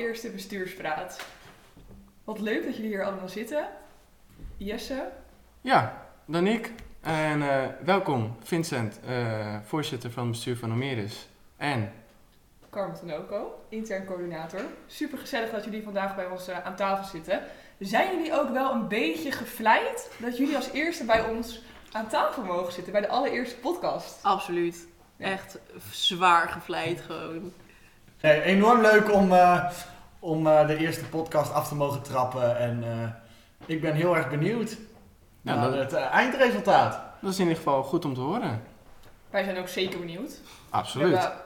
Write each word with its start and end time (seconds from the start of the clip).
allereerste 0.00 0.30
bestuurspraat. 0.30 1.26
Wat 2.24 2.40
leuk 2.40 2.64
dat 2.64 2.76
jullie 2.76 2.90
hier 2.90 3.04
allemaal 3.04 3.28
zitten. 3.28 3.68
Jesse, 4.56 5.08
Ja, 5.60 6.06
dan 6.24 6.46
ik. 6.46 6.72
En 7.00 7.42
eh, 7.42 7.66
welkom 7.84 8.36
Vincent, 8.42 9.00
eh, 9.06 9.56
voorzitter 9.64 10.10
van 10.10 10.22
het 10.22 10.32
bestuur 10.32 10.56
van 10.56 10.72
Omeris. 10.72 11.28
En 11.56 11.92
Carmen 12.70 12.98
Tanoco, 12.98 13.64
intern 13.68 14.04
coördinator. 14.04 14.60
Super 14.86 15.18
gezellig 15.18 15.50
dat 15.50 15.64
jullie 15.64 15.82
vandaag 15.82 16.16
bij 16.16 16.26
ons 16.26 16.48
eh, 16.48 16.64
aan 16.66 16.76
tafel 16.76 17.04
zitten. 17.04 17.42
Zijn 17.78 18.16
jullie 18.16 18.34
ook 18.34 18.50
wel 18.50 18.72
een 18.72 18.88
beetje 18.88 19.32
gevleid 19.32 20.10
dat 20.18 20.36
jullie 20.36 20.56
als 20.56 20.70
eerste 20.72 21.04
bij 21.04 21.24
ons 21.24 21.62
aan 21.92 22.08
tafel 22.08 22.42
mogen 22.42 22.72
zitten 22.72 22.92
bij 22.92 23.02
de 23.02 23.08
allereerste 23.08 23.56
podcast? 23.56 24.18
Absoluut. 24.22 24.86
Ja. 25.16 25.26
Echt 25.26 25.58
zwaar 25.90 26.48
gevleid 26.48 27.00
gewoon. 27.00 27.52
Nee, 28.22 28.42
enorm 28.42 28.80
leuk 28.80 29.12
om, 29.14 29.32
eh, 29.32 29.70
om 30.18 30.46
eh, 30.46 30.66
de 30.66 30.76
eerste 30.76 31.04
podcast 31.04 31.52
af 31.52 31.68
te 31.68 31.74
mogen 31.74 32.02
trappen. 32.02 32.58
En 32.58 32.82
eh, 32.84 33.08
ik 33.66 33.80
ben 33.80 33.94
heel 33.94 34.16
erg 34.16 34.30
benieuwd 34.30 34.76
Ja, 35.40 35.54
naar 35.54 35.70
dat- 35.70 35.78
het 35.92 35.92
eindresultaat. 35.92 37.00
dat 37.20 37.30
is 37.30 37.36
in 37.38 37.42
ieder 37.42 37.56
geval 37.62 37.82
goed 37.82 38.04
om 38.04 38.14
te 38.14 38.20
horen. 38.20 38.62
Wij 39.30 39.44
zijn 39.44 39.58
ook 39.58 39.68
zeker 39.68 39.98
benieuwd. 39.98 40.30
We 40.30 40.36
Absoluut. 40.70 41.18
hebben 41.18 41.38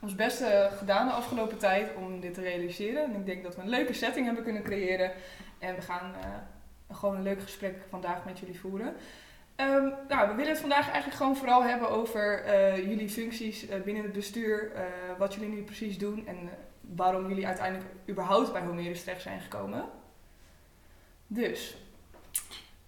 ons 0.00 0.14
beste 0.14 0.70
gedaan 0.78 1.06
de 1.06 1.12
afgelopen 1.12 1.58
tijd 1.58 1.90
om 1.96 2.20
dit 2.20 2.34
te 2.34 2.40
realiseren. 2.40 3.04
En 3.04 3.14
ik 3.14 3.26
denk 3.26 3.42
dat 3.42 3.56
we 3.56 3.62
een 3.62 3.68
leuke 3.68 3.92
setting 3.92 4.26
hebben 4.26 4.44
kunnen 4.44 4.62
creëren. 4.62 5.10
En 5.58 5.74
we 5.74 5.80
gaan 5.80 6.12
eh, 6.20 6.96
gewoon 6.96 7.16
een 7.16 7.22
leuk 7.22 7.42
gesprek 7.42 7.74
vandaag 7.90 8.24
met 8.24 8.38
jullie 8.38 8.60
voeren. 8.60 8.94
Ehm, 9.58 9.88
nou, 10.08 10.28
we 10.28 10.34
willen 10.34 10.50
het 10.50 10.60
vandaag 10.60 10.84
eigenlijk 10.86 11.14
gewoon 11.16 11.36
vooral 11.36 11.62
hebben 11.64 11.90
over 11.90 12.44
eh, 12.44 12.76
jullie 12.76 13.08
functies 13.08 13.68
eh, 13.68 13.80
binnen 13.82 14.02
het 14.02 14.12
bestuur. 14.12 14.72
eh, 14.74 14.82
wat 15.18 15.34
jullie 15.34 15.48
nu 15.48 15.62
precies 15.62 15.98
doen 15.98 16.26
en 16.26 16.36
waarom 16.80 17.28
jullie 17.28 17.46
uiteindelijk 17.46 17.90
überhaupt 18.08 18.52
bij 18.52 18.62
Homerus 18.62 19.04
terecht 19.04 19.22
zijn 19.22 19.40
gekomen. 19.40 19.84
Dus, 21.26 21.76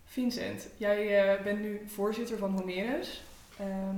Vincent, 0.04 0.68
jij 0.76 1.38
bent 1.42 1.60
nu 1.60 1.82
voorzitter 1.86 2.38
van 2.38 2.50
Homerus. 2.58 3.22
Ehm, 3.58 3.96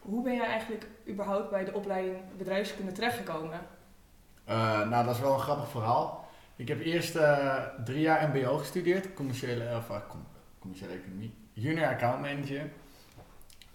hoe 0.00 0.22
ben 0.22 0.34
jij 0.34 0.46
eigenlijk 0.46 0.86
überhaupt 1.08 1.50
bij 1.50 1.64
de 1.64 1.72
opleiding 1.74 2.16
bedrijfskunde 2.36 2.92
terechtgekomen? 2.92 3.60
Nou, 4.46 5.04
dat 5.04 5.14
is 5.14 5.20
wel 5.20 5.32
een 5.34 5.40
grappig 5.40 5.68
verhaal. 5.68 6.28
Ik 6.56 6.68
heb 6.68 6.80
eerst 6.80 7.18
drie 7.84 8.00
jaar 8.00 8.28
MBO 8.28 8.56
gestudeerd, 8.56 9.14
commerciële, 9.14 9.76
of, 9.76 10.06
com- 10.08 10.26
commerciële 10.58 10.92
economie, 10.92 11.34
junior 11.60 11.86
account 11.86 12.20
manager. 12.20 12.70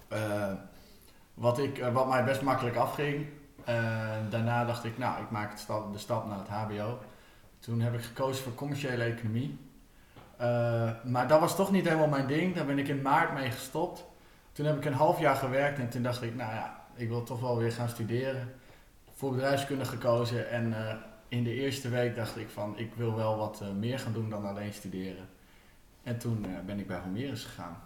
Eh, 0.08 0.52
wat, 1.34 1.60
ik, 1.60 1.78
eh, 1.78 1.94
wat 1.94 2.08
mij 2.08 2.24
best 2.24 2.42
makkelijk 2.42 2.76
afging. 2.76 3.28
Eh, 3.64 3.76
daarna 4.30 4.66
dacht 4.66 4.84
ik, 4.84 4.98
nou, 4.98 5.22
ik 5.22 5.30
maak 5.30 5.50
het 5.50 5.60
stap, 5.60 5.94
de 5.94 6.00
stap 6.00 6.28
naar 6.28 6.38
het 6.38 6.48
HBO. 6.48 7.00
Toen 7.60 7.82
heb 7.82 7.94
ik 7.94 8.02
gekozen 8.02 8.44
voor 8.44 8.56
commerciële 8.56 9.04
economie. 9.04 9.58
Maar 11.04 11.28
dat 11.28 11.40
was 11.40 11.56
toch 11.56 11.72
niet 11.72 11.86
helemaal 11.86 12.08
mijn 12.08 12.28
ding. 12.28 12.56
Daar 12.56 12.66
ben 12.66 12.80
ik 12.80 12.88
in 12.88 13.02
maart 13.02 13.34
mee 13.34 13.52
gestopt. 13.52 14.06
Toen 14.52 14.66
heb 14.66 14.78
ik 14.78 14.86
een 14.86 14.94
half 14.94 15.20
jaar 15.20 15.36
gewerkt 15.36 15.80
en 15.80 15.90
toen 15.90 16.04
dacht 16.04 16.22
ik, 16.22 16.36
nou 16.36 16.54
ja, 16.54 16.86
ik 16.96 17.10
wil 17.10 17.24
toch 17.24 17.40
wel 17.40 17.58
weer 17.58 17.72
gaan 17.72 17.90
studeren. 17.90 18.54
Voor 19.14 19.32
bedrijfskunde 19.32 19.86
gekozen 19.86 20.50
en 20.50 20.76
in 21.28 21.44
de 21.44 21.54
eerste 21.54 21.90
week 21.90 22.16
dacht 22.16 22.38
ik 22.38 22.50
van, 22.50 22.78
ik 22.78 22.94
wil 22.96 23.16
wel 23.16 23.38
wat 23.38 23.64
meer 23.80 24.00
gaan 24.00 24.14
doen 24.14 24.30
dan 24.30 24.46
alleen 24.46 24.74
studeren. 24.74 25.28
En 26.04 26.18
toen 26.18 26.46
eh, 26.46 26.66
ben 26.66 26.80
ik 26.80 26.88
bij 26.88 26.98
Homerus 26.98 27.44
gegaan. 27.44 27.82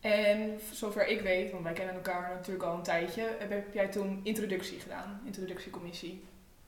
En 0.00 0.58
zover 0.72 1.08
ik 1.08 1.20
weet, 1.20 1.50
want 1.50 1.64
wij 1.64 1.72
kennen 1.72 1.94
elkaar 1.94 2.30
natuurlijk 2.34 2.64
al 2.64 2.74
een 2.74 2.82
tijdje, 2.82 3.36
heb 3.38 3.50
heb 3.50 3.74
jij 3.74 3.88
toen 3.88 4.20
introductie 4.22 4.80
gedaan, 4.80 5.20
introductiecommissie. 5.24 6.24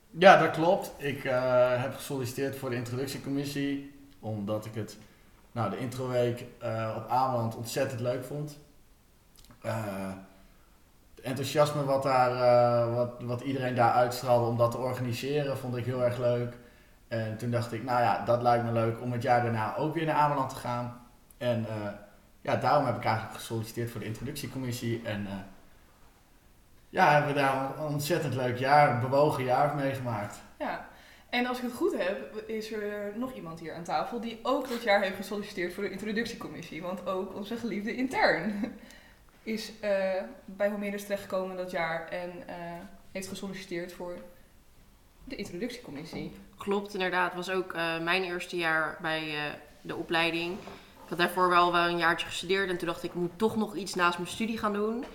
Ja, 0.09 0.37
dat 0.37 0.51
klopt. 0.51 0.91
Ik 0.97 1.23
eh, 1.23 1.81
heb 1.81 1.93
gesolliciteerd 1.93 2.55
voor 2.55 2.69
de 2.69 2.75
introductiecommissie, 2.75 3.91
omdat 4.19 4.65
ik 4.65 4.75
het, 4.75 4.97
nou, 5.51 5.69
de 5.69 5.77
introweek 5.77 6.45
eh 6.59 6.93
op 6.97 7.09
Ameland 7.09 7.55
ontzettend 7.55 7.99
leuk 7.99 8.23
vond. 8.23 8.57
Eh, 9.61 10.11
het 11.15 11.23
enthousiasme 11.23 11.83
wat, 11.83 12.03
daar, 12.03 12.31
eh, 12.31 12.95
wat, 12.95 13.21
wat 13.21 13.41
iedereen 13.41 13.75
daar 13.75 13.91
uitstraalde 13.91 14.49
om 14.49 14.57
dat 14.57 14.71
te 14.71 14.77
organiseren, 14.77 15.57
vond 15.57 15.75
ik 15.75 15.85
heel 15.85 16.03
erg 16.03 16.17
leuk. 16.17 16.53
En 17.13 17.37
toen 17.37 17.51
dacht 17.51 17.73
ik, 17.73 17.83
nou 17.83 18.01
ja, 18.01 18.25
dat 18.25 18.41
lijkt 18.41 18.63
me 18.63 18.71
leuk 18.71 19.01
om 19.01 19.11
het 19.11 19.21
jaar 19.21 19.43
daarna 19.43 19.75
ook 19.75 19.93
weer 19.93 20.05
naar 20.05 20.15
Ameland 20.15 20.49
te 20.49 20.55
gaan. 20.55 21.01
En 21.37 21.65
eh, 21.67 21.87
ja, 22.41 22.55
daarom 22.55 22.85
heb 22.85 22.95
ik 22.95 23.03
eigenlijk 23.05 23.35
gesolliciteerd 23.35 23.91
voor 23.91 23.99
de 23.99 24.05
introductiecommissie. 24.05 25.01
En 25.03 25.25
eh, 25.25 25.33
ja, 26.89 27.11
hebben 27.11 27.33
we 27.33 27.39
daar 27.39 27.77
een 27.77 27.85
ontzettend 27.85 28.35
leuk 28.35 28.57
jaar, 28.57 28.89
een 28.89 28.99
bewogen 28.99 29.43
jaar 29.43 29.75
meegemaakt. 29.75 30.37
Ja. 30.59 30.87
En 31.29 31.45
als 31.45 31.57
ik 31.57 31.63
het 31.63 31.73
goed 31.73 31.97
heb, 31.97 32.43
is 32.47 32.71
er 32.71 33.11
nog 33.15 33.33
iemand 33.33 33.59
hier 33.59 33.73
aan 33.73 33.83
tafel 33.83 34.19
die 34.19 34.39
ook 34.43 34.67
dit 34.67 34.83
jaar 34.83 35.01
heeft 35.01 35.15
gesolliciteerd 35.15 35.73
voor 35.73 35.83
de 35.83 35.91
introductiecommissie. 35.91 36.81
Want 36.81 37.07
ook 37.07 37.35
onze 37.35 37.57
geliefde 37.57 37.95
intern 37.95 38.73
is 39.43 39.71
eh, 39.79 40.21
bij 40.45 40.69
Homerus 40.69 41.03
terechtgekomen 41.03 41.57
dat 41.57 41.71
jaar 41.71 42.09
en 42.09 42.31
heeft 43.11 43.27
gesolliciteerd 43.27 43.93
voor 43.93 44.17
de 45.23 45.35
introductiecommissie. 45.35 46.31
Klopt, 46.57 46.93
inderdaad. 46.93 47.33
Was 47.33 47.49
ook 47.49 47.73
eh, 47.73 47.99
mijn 47.99 48.23
eerste 48.23 48.55
jaar 48.55 48.97
bij 49.01 49.29
eh, 49.29 49.53
de 49.81 49.95
opleiding. 49.95 50.53
Ik 51.03 51.09
had 51.09 51.17
daarvoor 51.17 51.49
wel, 51.49 51.71
wel 51.71 51.87
een 51.87 51.97
jaartje 51.97 52.27
gestudeerd 52.27 52.69
en 52.69 52.77
toen 52.77 52.87
dacht 52.87 53.03
ik, 53.03 53.09
ik 53.09 53.15
moet 53.15 53.37
toch 53.37 53.55
nog 53.55 53.75
iets 53.75 53.93
naast 53.93 54.17
mijn 54.17 54.29
studie 54.29 54.57
gaan 54.57 54.73
doen. 54.73 55.05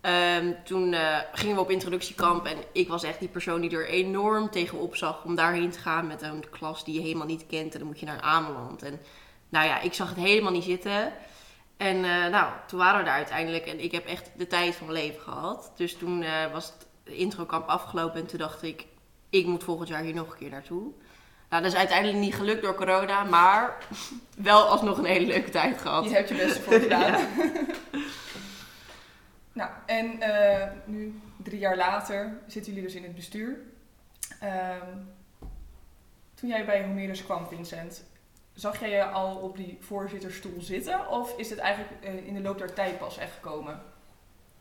Ehm, 0.00 0.52
toen 0.64 0.92
eh, 0.92 1.18
gingen 1.32 1.54
we 1.54 1.60
op 1.60 1.70
introductiekamp 1.70 2.46
en 2.46 2.56
ik 2.72 2.88
was 2.88 3.02
echt 3.02 3.18
die 3.18 3.28
persoon 3.28 3.60
die 3.60 3.70
er 3.70 3.88
enorm 3.88 4.50
tegenop 4.50 4.96
zag 4.96 5.24
om 5.24 5.34
daarheen 5.34 5.70
te 5.70 5.78
gaan 5.78 6.06
met 6.06 6.22
een 6.22 6.44
klas 6.50 6.84
die 6.84 6.94
je 6.94 7.00
helemaal 7.00 7.26
niet 7.26 7.46
kent. 7.46 7.72
En 7.72 7.78
dan 7.78 7.88
moet 7.88 8.00
je 8.00 8.06
naar 8.06 8.20
Ameland. 8.20 8.82
En 8.82 9.00
nou 9.48 9.66
ja, 9.66 9.80
ik 9.80 9.94
zag 9.94 10.08
het 10.08 10.18
helemaal 10.18 10.52
niet 10.52 10.64
zitten. 10.64 11.12
En 11.76 12.00
nou, 12.30 12.52
toen 12.66 12.78
waren 12.78 12.98
we 12.98 13.04
daar 13.04 13.14
uiteindelijk 13.14 13.66
en 13.66 13.80
ik 13.80 13.92
heb 13.92 14.06
echt 14.06 14.30
de 14.36 14.46
tijd 14.46 14.74
van 14.74 14.86
mijn 14.86 14.98
leven 14.98 15.20
gehad. 15.20 15.72
Dus 15.76 15.96
toen 15.96 16.24
was 16.52 16.66
het 16.66 16.86
introkamp 17.14 17.68
afgelopen 17.68 18.20
en 18.20 18.26
toen 18.26 18.38
dacht 18.38 18.62
ik, 18.62 18.86
ik 19.30 19.46
moet 19.46 19.64
volgend 19.64 19.88
jaar 19.88 20.02
hier 20.02 20.14
nog 20.14 20.30
een 20.30 20.38
keer 20.38 20.50
naartoe. 20.50 20.92
Nou, 21.50 21.62
dat 21.62 21.72
is 21.72 21.78
uiteindelijk 21.78 22.18
niet 22.18 22.34
gelukt 22.34 22.62
door 22.62 22.74
corona, 22.74 23.24
maar 23.24 23.76
wel 24.36 24.62
alsnog 24.62 24.98
een 24.98 25.04
hele 25.04 25.26
leuke 25.26 25.50
tijd 25.50 25.80
gehad. 25.80 26.04
Je 26.04 26.10
hebt 26.10 26.28
je 26.28 26.34
best 26.34 26.58
voor 26.58 26.72
gedaan. 26.72 27.26
Ja. 29.52 29.62
nou, 29.62 29.70
en 29.86 30.20
eh, 30.20 30.68
nu, 30.84 31.20
drie 31.36 31.58
jaar 31.58 31.76
later, 31.76 32.38
zitten 32.46 32.72
jullie 32.72 32.88
dus 32.88 32.96
in 32.96 33.02
het 33.02 33.14
bestuur. 33.14 33.58
Ehm, 34.40 34.96
toen 36.34 36.48
jij 36.48 36.64
bij 36.64 36.82
Homerus 36.82 37.24
kwam, 37.24 37.46
Vincent, 37.46 38.04
zag 38.52 38.80
jij 38.80 38.90
je 38.90 39.04
al 39.04 39.36
op 39.36 39.56
die 39.56 39.78
voorzitterstoel 39.80 40.60
zitten? 40.60 41.08
Of 41.08 41.38
is 41.38 41.50
het 41.50 41.58
eigenlijk 41.58 42.04
eh, 42.04 42.26
in 42.26 42.34
de 42.34 42.40
loop 42.40 42.58
der 42.58 42.74
tijd 42.74 42.98
pas 42.98 43.18
echt 43.18 43.32
gekomen? 43.32 43.82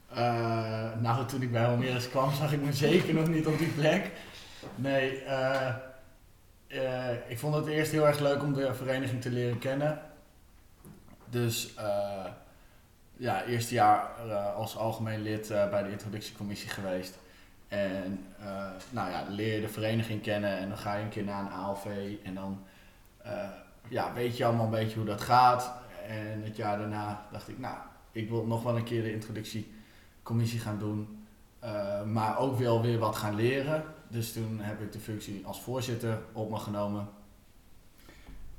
Eh, 0.09 1.00
nou, 1.00 1.26
toen 1.26 1.42
ik 1.42 1.52
bij 1.52 1.66
Homerus 1.66 2.09
kwam, 2.09 2.34
zag 2.34 2.53
ik 2.53 2.62
me 2.62 2.74
zeker 2.74 3.14
nog 3.14 3.28
niet 3.28 3.47
op 3.47 3.58
die 3.58 3.72
plek. 3.72 4.12
Nee, 4.76 5.24
eh, 5.24 5.68
eh, 6.68 7.18
ik 7.28 7.40
vond 7.40 7.56
het 7.56 7.66
eerst 7.66 7.92
heel 7.92 8.08
erg 8.08 8.20
leuk 8.20 8.42
om 8.42 8.53
de 8.53 8.74
vereniging 8.74 9.22
te 9.22 9.30
leren 9.30 9.59
kennen. 9.59 10.02
Dus 11.30 11.76
eh, 11.76 12.26
ja, 13.18 13.44
eerste 13.44 13.74
jaar 13.74 14.08
als 14.56 14.78
algemeen 14.78 15.22
lid 15.22 15.48
bij 15.48 15.84
de 15.84 15.92
introductiecommissie 15.92 16.70
geweest. 16.70 17.18
En 17.68 18.26
nou 18.90 19.09
ja, 19.12 19.26
leer 19.30 19.56
je 19.56 19.62
de 19.62 19.70
vereniging 19.70 20.22
kennen 20.22 20.58
en 20.58 20.70
dan 20.70 20.78
ga 20.78 20.96
je 20.96 21.03
een 21.03 21.09
keer 21.09 21.24
naar 21.24 21.42
een 21.42 21.52
ALV 21.52 21.86
en 22.24 22.34
dan 22.34 22.64
ja, 23.88 24.14
weet 24.14 24.38
je 24.38 24.46
allemaal 24.46 24.66
een 24.66 24.72
beetje 24.72 24.97
hoe 24.97 25.08
dat 25.08 25.22
gaat. 25.22 25.72
En 26.08 26.44
het 26.44 26.56
jaar 26.56 26.78
daarna 26.78 27.26
dacht 27.32 27.47
ik, 27.47 27.59
nou, 27.59 27.76
ik 28.12 28.29
wil 28.29 28.46
nog 28.46 28.64
wel 28.64 28.78
een 28.78 28.84
keer 28.84 29.03
de 29.03 29.12
introductiecommissie 29.12 30.59
gaan 30.59 30.79
doen. 30.79 31.26
maar 32.06 32.38
ook 32.38 32.58
wel 32.58 32.82
weer 32.82 33.00
wat 33.00 33.16
gaan 33.16 33.35
leren. 33.35 33.84
Dus 34.07 34.34
toen 34.34 34.59
heb 34.59 34.81
ik 34.81 34.91
de 34.91 34.99
functie 34.99 35.46
als 35.46 35.61
voorzitter 35.61 36.19
op 36.34 36.49
me 36.49 36.57
genomen. 36.57 37.07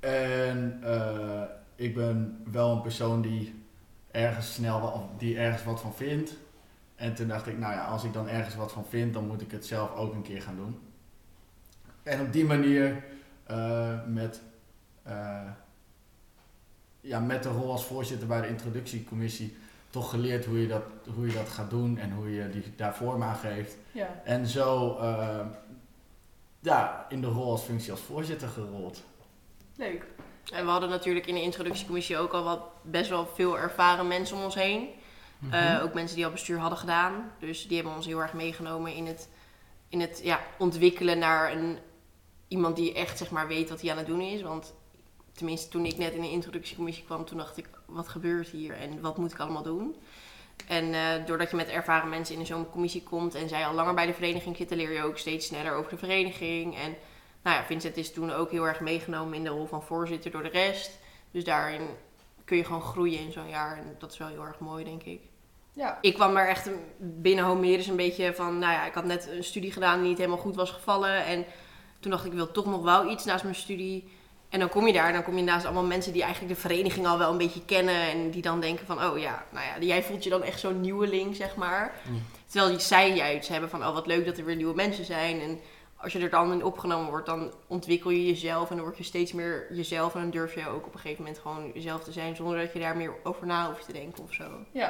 En 0.00 0.78
eh, 0.82 1.42
ik 1.74 1.94
ben 1.94 2.42
wel 2.50 2.72
een 2.72 2.80
persoon 2.82 3.22
die 3.22 3.64
ergens 4.10 4.54
snel 4.54 4.80
wa- 4.80 4.88
of 4.88 5.02
die 5.18 5.38
ergens 5.38 5.64
wat 5.64 5.80
van 5.80 5.94
vindt. 5.94 6.36
En 6.94 7.14
toen 7.14 7.28
dacht 7.28 7.46
ik, 7.46 7.58
nou 7.58 7.72
ja, 7.72 7.84
als 7.84 8.04
ik 8.04 8.12
dan 8.12 8.28
ergens 8.28 8.54
wat 8.54 8.72
van 8.72 8.84
vind, 8.86 9.14
dan 9.14 9.26
moet 9.26 9.40
ik 9.40 9.50
het 9.50 9.66
zelf 9.66 9.94
ook 9.94 10.14
een 10.14 10.22
keer 10.22 10.42
gaan 10.42 10.56
doen. 10.56 10.78
En 12.02 12.20
op 12.20 12.32
die 12.32 12.44
manier 12.44 13.04
eh, 13.44 14.04
met, 14.06 14.42
eh, 15.02 15.50
ja, 17.00 17.20
met 17.20 17.42
de 17.42 17.48
rol 17.48 17.70
als 17.70 17.84
voorzitter 17.84 18.26
bij 18.28 18.40
de 18.40 18.48
introductiecommissie 18.48 19.56
toch 19.96 20.10
geleerd 20.10 20.44
hoe 20.44 20.60
je 20.60 20.68
dat, 20.68 20.82
hoe 21.14 21.26
je 21.26 21.32
dat 21.32 21.48
gaat 21.48 21.70
doen 21.70 21.98
en 21.98 22.12
hoe 22.12 22.34
je 22.34 22.50
die, 22.50 22.62
daar 22.76 22.94
vorm 22.94 23.22
aan 23.22 23.36
geeft. 23.36 23.76
Ja. 23.92 24.20
En 24.24 24.46
zo 24.46 24.96
eh, 24.96 25.46
ja, 26.60 27.06
in 27.08 27.20
de 27.20 27.26
rol 27.26 27.50
als 27.50 27.62
functie 27.62 27.90
als 27.90 28.00
voorzitter 28.00 28.48
gerold. 28.48 29.02
Leuk. 29.76 30.06
En 30.52 30.64
we 30.64 30.70
hadden 30.70 30.88
natuurlijk 30.88 31.26
in 31.26 31.34
de 31.34 31.42
introductiecommissie 31.42 32.18
ook 32.18 32.32
al 32.32 32.44
wat 32.44 32.60
best 32.82 33.10
wel 33.10 33.26
veel 33.26 33.58
ervaren 33.58 34.08
mensen 34.08 34.36
om 34.36 34.42
ons 34.42 34.54
heen. 34.54 34.88
Eh, 35.50 35.80
ook 35.82 35.94
mensen 35.94 36.16
die 36.16 36.24
al 36.24 36.30
bestuur 36.30 36.58
hadden 36.58 36.78
gedaan. 36.78 37.32
Dus 37.38 37.66
die 37.66 37.76
hebben 37.76 37.94
ons 37.94 38.06
heel 38.06 38.20
erg 38.20 38.32
meegenomen 38.32 38.94
in 38.94 39.06
het, 39.06 39.28
in 39.88 40.00
het 40.00 40.20
ja, 40.22 40.40
ontwikkelen 40.58 41.18
naar 41.18 41.52
een 41.52 41.78
iemand 42.48 42.76
die 42.76 42.94
echt 42.94 43.18
zeg 43.18 43.30
maar 43.30 43.48
weet 43.48 43.68
wat 43.68 43.80
hij 43.80 43.90
aan 43.90 43.98
het 43.98 44.06
doen 44.06 44.20
is. 44.20 44.42
Want 44.42 44.74
tenminste 45.32 45.68
toen 45.68 45.84
ik 45.84 45.96
net 45.96 46.12
in 46.12 46.20
de 46.20 46.30
introductiecommissie 46.30 47.04
kwam, 47.04 47.24
toen 47.24 47.38
dacht 47.38 47.56
ik, 47.56 47.68
wat 47.86 48.08
gebeurt 48.08 48.48
hier 48.48 48.74
en 48.76 49.00
wat 49.00 49.16
moet 49.16 49.32
ik 49.32 49.38
allemaal 49.38 49.62
doen? 49.62 49.96
En 50.66 50.94
eh, 50.94 51.26
doordat 51.26 51.50
je 51.50 51.56
met 51.56 51.68
ervaren 51.68 52.08
mensen 52.08 52.36
in 52.36 52.46
zo'n 52.46 52.70
commissie 52.70 53.02
komt 53.02 53.34
en 53.34 53.48
zij 53.48 53.66
al 53.66 53.74
langer 53.74 53.94
bij 53.94 54.06
de 54.06 54.14
vereniging 54.14 54.56
zitten, 54.56 54.76
leer 54.76 54.92
je 54.92 55.02
ook 55.02 55.18
steeds 55.18 55.46
sneller 55.46 55.74
over 55.74 55.90
de 55.90 55.96
vereniging. 55.96 56.76
En 56.76 56.96
nou 57.42 57.56
ja, 57.56 57.64
Vincent 57.64 57.96
is 57.96 58.12
toen 58.12 58.32
ook 58.32 58.50
heel 58.50 58.66
erg 58.66 58.80
meegenomen 58.80 59.34
in 59.34 59.44
de 59.44 59.50
rol 59.50 59.66
van 59.66 59.82
voorzitter 59.82 60.30
door 60.30 60.42
de 60.42 60.48
rest. 60.48 60.98
Dus 61.30 61.44
daarin 61.44 61.80
kun 62.44 62.56
je 62.56 62.64
gewoon 62.64 62.82
groeien 62.82 63.18
in 63.18 63.32
zo'n 63.32 63.48
jaar. 63.48 63.76
En 63.76 63.96
dat 63.98 64.12
is 64.12 64.18
wel 64.18 64.28
heel 64.28 64.44
erg 64.44 64.58
mooi, 64.58 64.84
denk 64.84 65.02
ik. 65.02 65.20
Ja, 65.72 65.98
Ik 66.00 66.14
kwam 66.14 66.36
er 66.36 66.48
echt 66.48 66.70
binnen 66.98 67.44
Homerus 67.44 67.86
een 67.86 67.96
beetje 67.96 68.34
van, 68.34 68.58
nou 68.58 68.72
ja, 68.72 68.86
ik 68.86 68.94
had 68.94 69.04
net 69.04 69.28
een 69.30 69.44
studie 69.44 69.72
gedaan 69.72 70.00
die 70.00 70.08
niet 70.08 70.18
helemaal 70.18 70.38
goed 70.38 70.56
was 70.56 70.70
gevallen. 70.70 71.24
En 71.24 71.44
toen 72.00 72.10
dacht 72.10 72.24
ik, 72.24 72.30
ik 72.30 72.36
wil 72.36 72.50
toch 72.50 72.66
nog 72.66 72.82
wel 72.82 73.10
iets 73.10 73.24
naast 73.24 73.42
mijn 73.42 73.54
studie. 73.54 74.08
En 74.48 74.58
dan 74.58 74.68
kom 74.68 74.86
je 74.86 74.92
daar 74.92 75.06
en 75.06 75.12
dan 75.12 75.22
kom 75.22 75.36
je 75.36 75.42
naast 75.42 75.64
allemaal 75.64 75.84
mensen 75.84 76.12
die 76.12 76.22
eigenlijk 76.22 76.54
de 76.54 76.60
vereniging 76.60 77.06
al 77.06 77.18
wel 77.18 77.30
een 77.30 77.38
beetje 77.38 77.64
kennen. 77.64 77.94
En 78.10 78.30
die 78.30 78.42
dan 78.42 78.60
denken 78.60 78.86
van, 78.86 79.02
oh 79.04 79.18
ja, 79.18 79.44
nou 79.50 79.64
ja, 79.66 79.86
jij 79.86 80.02
voelt 80.02 80.24
je 80.24 80.30
dan 80.30 80.42
echt 80.42 80.60
zo'n 80.60 80.80
nieuweling, 80.80 81.36
zeg 81.36 81.56
maar. 81.56 81.94
Ja. 82.04 82.10
Terwijl 82.46 82.70
die 82.70 82.80
zij 82.80 83.14
juist 83.14 83.48
hebben 83.48 83.70
van, 83.70 83.86
oh 83.86 83.92
wat 83.94 84.06
leuk 84.06 84.26
dat 84.26 84.38
er 84.38 84.44
weer 84.44 84.56
nieuwe 84.56 84.74
mensen 84.74 85.04
zijn. 85.04 85.40
En 85.40 85.60
als 85.96 86.12
je 86.12 86.18
er 86.18 86.30
dan 86.30 86.52
in 86.52 86.64
opgenomen 86.64 87.10
wordt, 87.10 87.26
dan 87.26 87.52
ontwikkel 87.66 88.10
je 88.10 88.26
jezelf. 88.26 88.70
En 88.70 88.76
dan 88.76 88.84
word 88.84 88.98
je 88.98 89.04
steeds 89.04 89.32
meer 89.32 89.66
jezelf. 89.74 90.14
En 90.14 90.20
dan 90.20 90.30
durf 90.30 90.54
je 90.54 90.68
ook 90.68 90.86
op 90.86 90.94
een 90.94 91.00
gegeven 91.00 91.22
moment 91.24 91.42
gewoon 91.42 91.70
jezelf 91.74 92.04
te 92.04 92.12
zijn. 92.12 92.36
Zonder 92.36 92.58
dat 92.58 92.72
je 92.72 92.78
daar 92.78 92.96
meer 92.96 93.12
over 93.22 93.46
na 93.46 93.66
hoeft 93.68 93.86
te 93.86 93.92
denken 93.92 94.22
of 94.22 94.32
zo. 94.32 94.44
ja, 94.72 94.80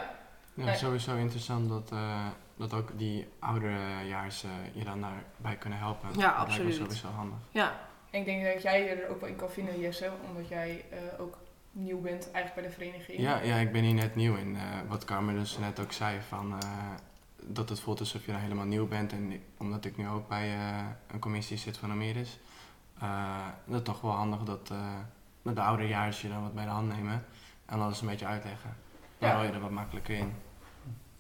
Ja, 0.54 0.64
Nee. 0.64 0.76
sowieso 0.76 1.14
interessant 1.16 1.68
dat, 1.68 1.90
eh, 1.92 2.26
dat 2.56 2.74
ook 2.74 2.88
die 2.98 3.26
ouderejaars 3.38 4.44
eh 4.44 4.50
je 4.72 4.84
dan 4.84 5.00
daarbij 5.00 5.56
kunnen 5.58 5.78
helpen. 5.78 6.08
Ja, 6.08 6.14
Dat 6.14 6.22
lijkt 6.22 6.36
me 6.36 6.42
absoluut. 6.44 6.74
sowieso 6.74 7.08
handig. 7.08 7.38
Ja, 7.50 7.80
En 8.16 8.22
ik 8.22 8.28
denk 8.28 8.44
dat 8.54 8.62
jij 8.62 8.82
je 8.82 8.88
er 8.88 9.08
ook 9.10 9.20
wel 9.20 9.28
in 9.28 9.36
kan 9.36 9.50
vinden, 9.50 9.80
Jesse, 9.80 10.10
omdat 10.28 10.48
jij 10.48 10.84
eh, 10.90 11.20
ook 11.20 11.38
nieuw 11.72 12.00
bent 12.00 12.30
eigenlijk 12.30 12.54
bij 12.54 12.62
de 12.62 12.70
vereniging. 12.70 13.20
Ja, 13.20 13.40
ja, 13.40 13.56
ik 13.56 13.72
ben 13.72 13.82
hier 13.82 13.94
net 13.94 14.14
nieuw 14.14 14.36
in. 14.36 14.56
eh, 14.56 14.62
wat 14.88 15.04
Carmen 15.04 15.34
dus 15.34 15.58
net 15.58 15.80
ook 15.80 15.92
zei, 15.92 16.20
van, 16.28 16.52
eh, 16.62 16.68
dat 17.42 17.68
het 17.68 17.80
voelt 17.80 18.00
alsof 18.00 18.26
je 18.26 18.32
dan 18.32 18.40
helemaal 18.40 18.64
nieuw 18.64 18.86
bent. 18.88 19.12
En 19.12 19.42
omdat 19.56 19.84
ik 19.84 19.96
nu 19.96 20.08
ook 20.08 20.28
bij 20.28 20.54
een 21.06 21.18
commissie 21.18 21.56
zit 21.56 21.76
van 21.76 21.90
Ameris, 21.90 22.38
dat 23.64 23.78
is 23.80 23.82
toch 23.82 24.00
wel 24.00 24.10
handig 24.10 24.42
dat, 24.42 24.72
dat 25.42 25.54
de 25.54 25.62
ouderejaars 25.62 26.22
je 26.22 26.28
dan 26.28 26.42
wat 26.42 26.54
bij 26.54 26.64
de 26.64 26.70
hand 26.70 26.88
nemen 26.88 27.24
en 27.66 27.80
alles 27.80 28.00
een 28.00 28.06
beetje 28.08 28.26
uitleggen. 28.26 28.76
Dan 29.18 29.28
Ja. 29.28 29.34
rol 29.34 29.44
je 29.44 29.50
er 29.50 29.60
wat 29.60 29.70
makkelijker 29.70 30.14
in. 30.14 30.32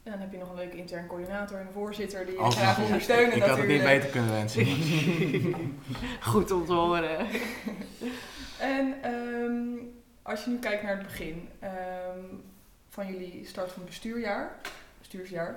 En 0.06 0.12
dan 0.12 0.20
heb 0.20 0.32
je 0.32 0.38
nog 0.38 0.48
een 0.48 0.56
leuke 0.56 0.76
intern 0.76 1.06
coördinator 1.06 1.58
en 1.58 1.66
een 1.66 1.72
voorzitter 1.72 2.26
die 2.26 2.34
je 2.34 2.50
graag 2.50 2.78
ondersteunen 2.78 3.36
Ik 3.36 3.42
had 3.42 3.58
het 3.58 3.66
niet 3.66 3.82
beter 3.82 4.10
kunnen 4.10 4.32
wensen. 4.32 4.66
goed 6.32 6.50
om 6.50 6.66
te 6.66 6.72
horen. 6.72 7.26
En 8.58 8.94
ehm, 9.02 9.84
als 10.22 10.44
je 10.44 10.50
nu 10.50 10.58
kijkt 10.58 10.82
naar 10.82 10.96
het 10.96 11.06
begin 11.06 11.48
ehm, 11.58 12.24
van 12.88 13.06
jullie 13.06 13.46
start 13.46 13.72
van 13.72 13.82
het 13.82 13.90
bestuurjaar, 13.90 14.50
bestuursjaar, 14.98 15.56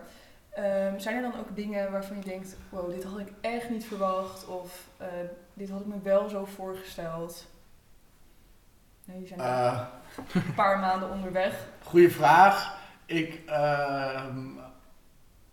ehm, 0.49 0.99
zijn 0.99 1.15
er 1.15 1.21
dan 1.21 1.39
ook 1.39 1.55
dingen 1.55 1.91
waarvan 1.91 2.17
je 2.17 2.23
denkt, 2.23 2.55
wow, 2.69 2.91
dit 2.91 3.03
had 3.03 3.19
ik 3.19 3.27
echt 3.41 3.69
niet 3.69 3.85
verwacht 3.85 4.45
of 4.47 4.87
eh, 4.97 5.07
dit 5.53 5.69
had 5.69 5.79
ik 5.79 5.85
me 5.85 6.01
wel 6.03 6.29
zo 6.29 6.45
voorgesteld? 6.45 7.47
Nee, 9.05 9.17
die 9.17 9.27
zijn 9.27 9.39
Eh, 9.39 9.81
een 10.33 10.53
paar 10.55 10.79
maanden 10.79 11.09
onderweg. 11.09 11.67
Goeie 11.83 12.11
vraag. 12.11 12.78
Ik, 13.09 13.41
ehm, 13.45 14.37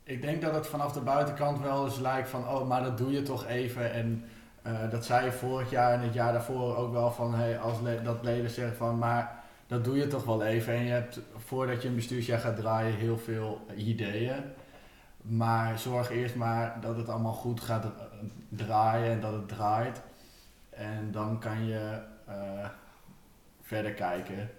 ik 0.03 0.23
denk 0.23 0.43
dat 0.43 0.55
het 0.55 0.67
vanaf 0.67 0.93
de 0.93 1.00
buitenkant 1.00 1.61
wel 1.61 1.85
eens 1.85 1.99
lijkt 1.99 2.29
van, 2.29 2.49
oh, 2.49 2.69
maar 2.69 2.82
dat 2.82 2.99
doe 2.99 3.12
je 3.12 3.23
toch 3.23 3.47
even. 3.47 3.93
En 3.93 4.25
eh, 4.62 4.91
dat 4.91 5.05
zei 5.05 5.25
je 5.25 5.32
vorig 5.32 5.70
jaar 5.70 5.93
en 5.93 6.00
het 6.00 6.14
jaar 6.14 6.32
daarvoor 6.32 6.76
ook 6.76 6.93
wel 6.93 7.11
van, 7.11 7.35
hey, 7.35 7.58
als 7.58 7.79
dat 8.05 8.23
leden 8.23 8.50
zeggen 8.50 8.76
van, 8.76 8.99
maar 8.99 9.44
dat 9.67 9.85
doe 9.85 9.97
je 9.97 10.06
toch 10.06 10.25
wel 10.25 10.43
even. 10.44 10.75
En 10.75 10.85
je 10.85 10.91
hebt 10.91 11.20
voordat 11.37 11.82
je 11.82 11.88
een 11.88 11.94
bestuursjaar 11.94 12.38
gaat 12.38 12.56
draaien 12.56 12.94
heel 12.94 13.19
veel 13.19 13.67
ideeën. 13.76 14.43
Maar 15.23 15.79
zorg 15.79 16.11
eerst 16.11 16.35
maar 16.35 16.81
dat 16.81 16.97
het 16.97 17.09
allemaal 17.09 17.32
goed 17.32 17.61
gaat 17.61 17.85
eh, 17.85 17.91
draaien 18.49 19.11
en 19.11 19.20
dat 19.20 19.32
het 19.32 19.49
draait. 19.49 20.02
En 20.70 21.12
dan 21.12 21.38
kan 21.38 21.67
je 21.67 22.00
eh, 22.26 22.69
verder 23.62 23.93
kijken. 23.93 24.50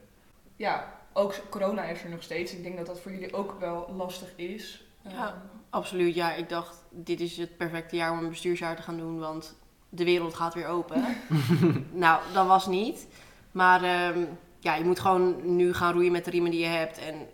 Ja, 0.56 0.97
ook 1.18 1.36
corona 1.50 1.84
is 1.84 2.04
er 2.04 2.10
nog 2.10 2.24
steeds. 2.24 2.54
Ik 2.54 2.64
denk 2.64 2.78
dat 2.78 2.86
dat 2.86 3.00
voor 3.00 3.12
jullie 3.12 3.34
ook 3.34 3.56
wel 3.60 3.94
lastig 3.98 4.34
is. 4.36 4.84
Ja. 5.02 5.28
Ehm, 5.28 5.36
Absoluut, 5.70 6.16
ja. 6.16 6.34
Ik 6.34 6.50
dacht, 6.50 6.84
dit 6.90 7.20
is 7.20 7.38
het 7.38 7.58
perfecte 7.58 7.96
jaar 7.96 8.12
om 8.12 8.18
een 8.18 8.30
bestuursjaar 8.30 8.76
te 8.76 8.82
gaan 8.82 8.98
doen, 8.98 9.20
want 9.20 9.56
de 9.90 10.04
wereld 10.04 10.34
gaat 10.34 10.54
weer 10.54 10.68
open. 10.68 11.04
nou, 11.92 12.22
dat 12.34 12.48
was 12.48 12.68
niet. 12.68 13.08
Maar 13.52 13.84
ehm, 13.84 14.26
ja, 14.60 14.76
je 14.76 14.84
moet 14.84 15.00
gewoon 15.00 15.56
nu 15.56 15.74
gaan 15.74 15.94
roeien 15.94 16.12
met 16.12 16.26
de 16.26 16.32
riemen 16.32 16.52
die 16.52 16.60
je 16.60 16.66
hebt. 16.66 16.98
En 16.98 17.28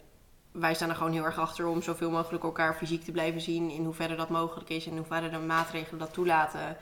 wij 0.52 0.74
staan 0.74 0.90
er 0.90 0.96
gewoon 0.96 1.14
heel 1.14 1.26
erg 1.26 1.40
achter 1.40 1.68
om 1.68 1.82
zoveel 1.82 2.12
mogelijk 2.12 2.44
elkaar 2.44 2.76
fysiek 2.76 3.04
te 3.04 3.12
blijven 3.12 3.42
zien. 3.42 3.70
In 3.70 3.86
hoeverre 3.86 4.16
dat 4.16 4.30
mogelijk 4.30 4.70
is 4.70 4.86
en 4.86 4.92
in 4.92 4.98
hoeverre 4.98 5.30
de 5.30 5.38
maatregelen 5.38 6.00
dat 6.00 6.14
toelaten. 6.14 6.78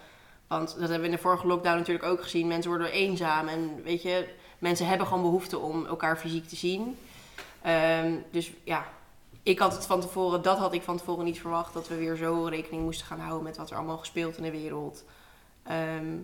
Want 0.47 0.67
dat 0.69 0.79
hebben 0.79 0.99
we 0.99 1.05
in 1.05 1.11
de 1.11 1.17
vorige 1.21 1.47
lockdown 1.47 1.77
natuurlijk 1.77 2.05
ook 2.05 2.23
gezien. 2.23 2.47
Mensen 2.47 2.71
worden 2.71 2.91
eenzaam 2.91 3.47
en 3.47 3.83
weet 3.83 4.01
je, 4.01 4.27
mensen 4.61 4.87
hebben 4.87 5.07
gewoon 5.07 5.21
behoefte 5.23 5.57
om 5.59 5.85
elkaar 5.85 6.17
fysiek 6.17 6.47
te 6.47 6.55
zien. 6.55 6.97
Ehm, 7.61 8.11
dus 8.31 8.51
ja, 8.63 8.85
ik 9.43 9.59
had 9.59 9.73
het 9.73 9.85
van 9.85 10.01
tevoren, 10.01 10.41
dat 10.41 10.57
had 10.57 10.73
ik 10.73 10.81
van 10.81 10.97
tevoren 10.97 11.25
niet 11.25 11.39
verwacht, 11.39 11.73
dat 11.73 11.87
we 11.87 11.95
weer 11.95 12.15
zo 12.15 12.43
rekening 12.45 12.83
moesten 12.83 13.05
gaan 13.05 13.19
houden 13.19 13.43
met 13.43 13.57
wat 13.57 13.69
er 13.69 13.75
allemaal 13.77 13.97
gespeeld 13.97 14.37
in 14.37 14.43
de 14.43 14.51
wereld. 14.51 15.03
Ehm, 15.63 16.15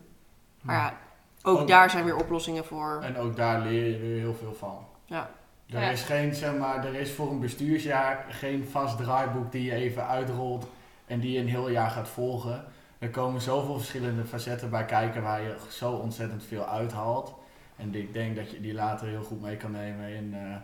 maar 0.61 0.75
ja, 0.75 0.97
ook 1.43 1.59
Ook- 1.59 1.67
daar 1.67 1.89
zijn 1.89 2.03
weer 2.05 2.15
oplossingen 2.15 2.65
voor. 2.65 2.99
En 3.03 3.17
ook 3.17 3.35
daar 3.35 3.61
leer 3.61 3.85
je 3.91 3.97
weer 3.97 4.19
heel 4.19 4.35
veel 4.35 4.53
van. 4.53 4.85
Ja. 5.05 5.29
Er 5.69 5.81
Ja. 5.81 5.89
is 5.89 6.01
geen, 6.03 6.35
zeg 6.35 6.55
maar, 6.55 6.85
er 6.85 6.95
is 6.95 7.11
voor 7.11 7.31
een 7.31 7.39
bestuursjaar 7.39 8.25
geen 8.29 8.67
vast 8.71 8.97
draaiboek 8.97 9.51
die 9.51 9.63
je 9.63 9.73
even 9.73 10.07
uitrolt 10.07 10.67
en 11.05 11.19
die 11.19 11.31
je 11.31 11.39
een 11.39 11.47
heel 11.47 11.69
jaar 11.69 11.89
gaat 11.89 12.07
volgen. 12.07 12.65
Er 12.99 13.09
komen 13.09 13.41
zoveel 13.41 13.77
verschillende 13.77 14.25
facetten 14.25 14.69
bij 14.69 14.85
kijken 14.85 15.21
waar 15.21 15.41
je 15.41 15.55
zo 15.69 15.91
ontzettend 15.91 16.43
veel 16.43 16.65
uithaalt. 16.65 17.33
En 17.77 17.95
ik 17.95 18.13
denk 18.13 18.35
dat 18.35 18.51
je 18.51 18.61
die 18.61 18.73
later 18.73 19.07
heel 19.07 19.23
goed 19.23 19.41
mee 19.41 19.57
kan 19.57 19.71
nemen 19.71 20.09
in, 20.09 20.33
eh, 20.33 20.55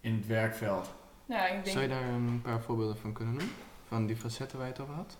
in 0.00 0.14
het 0.14 0.26
werkveld. 0.26 0.94
ja, 1.24 1.46
ik 1.46 1.52
denk, 1.52 1.66
Zou 1.66 1.80
je 1.80 1.88
daar 1.88 2.08
een 2.08 2.40
paar 2.42 2.60
voorbeelden 2.60 2.96
van 2.96 3.12
kunnen 3.12 3.34
noemen? 3.34 3.54
Van 3.88 4.06
die 4.06 4.16
facetten 4.16 4.58
waar 4.58 4.66
je 4.66 4.72
het 4.72 4.82
over 4.82 4.94
had? 4.94 5.16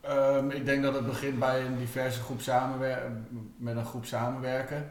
Ehm, 0.00 0.50
ik 0.50 0.64
denk 0.64 0.82
dat 0.82 0.94
het 0.94 1.06
begint 1.06 1.38
bij 1.38 1.64
een 1.66 1.78
diverse 1.78 2.20
groep 2.20 2.40
samenwer- 2.40 3.12
met 3.56 3.76
een 3.76 3.84
groep 3.84 4.04
samenwerken. 4.04 4.90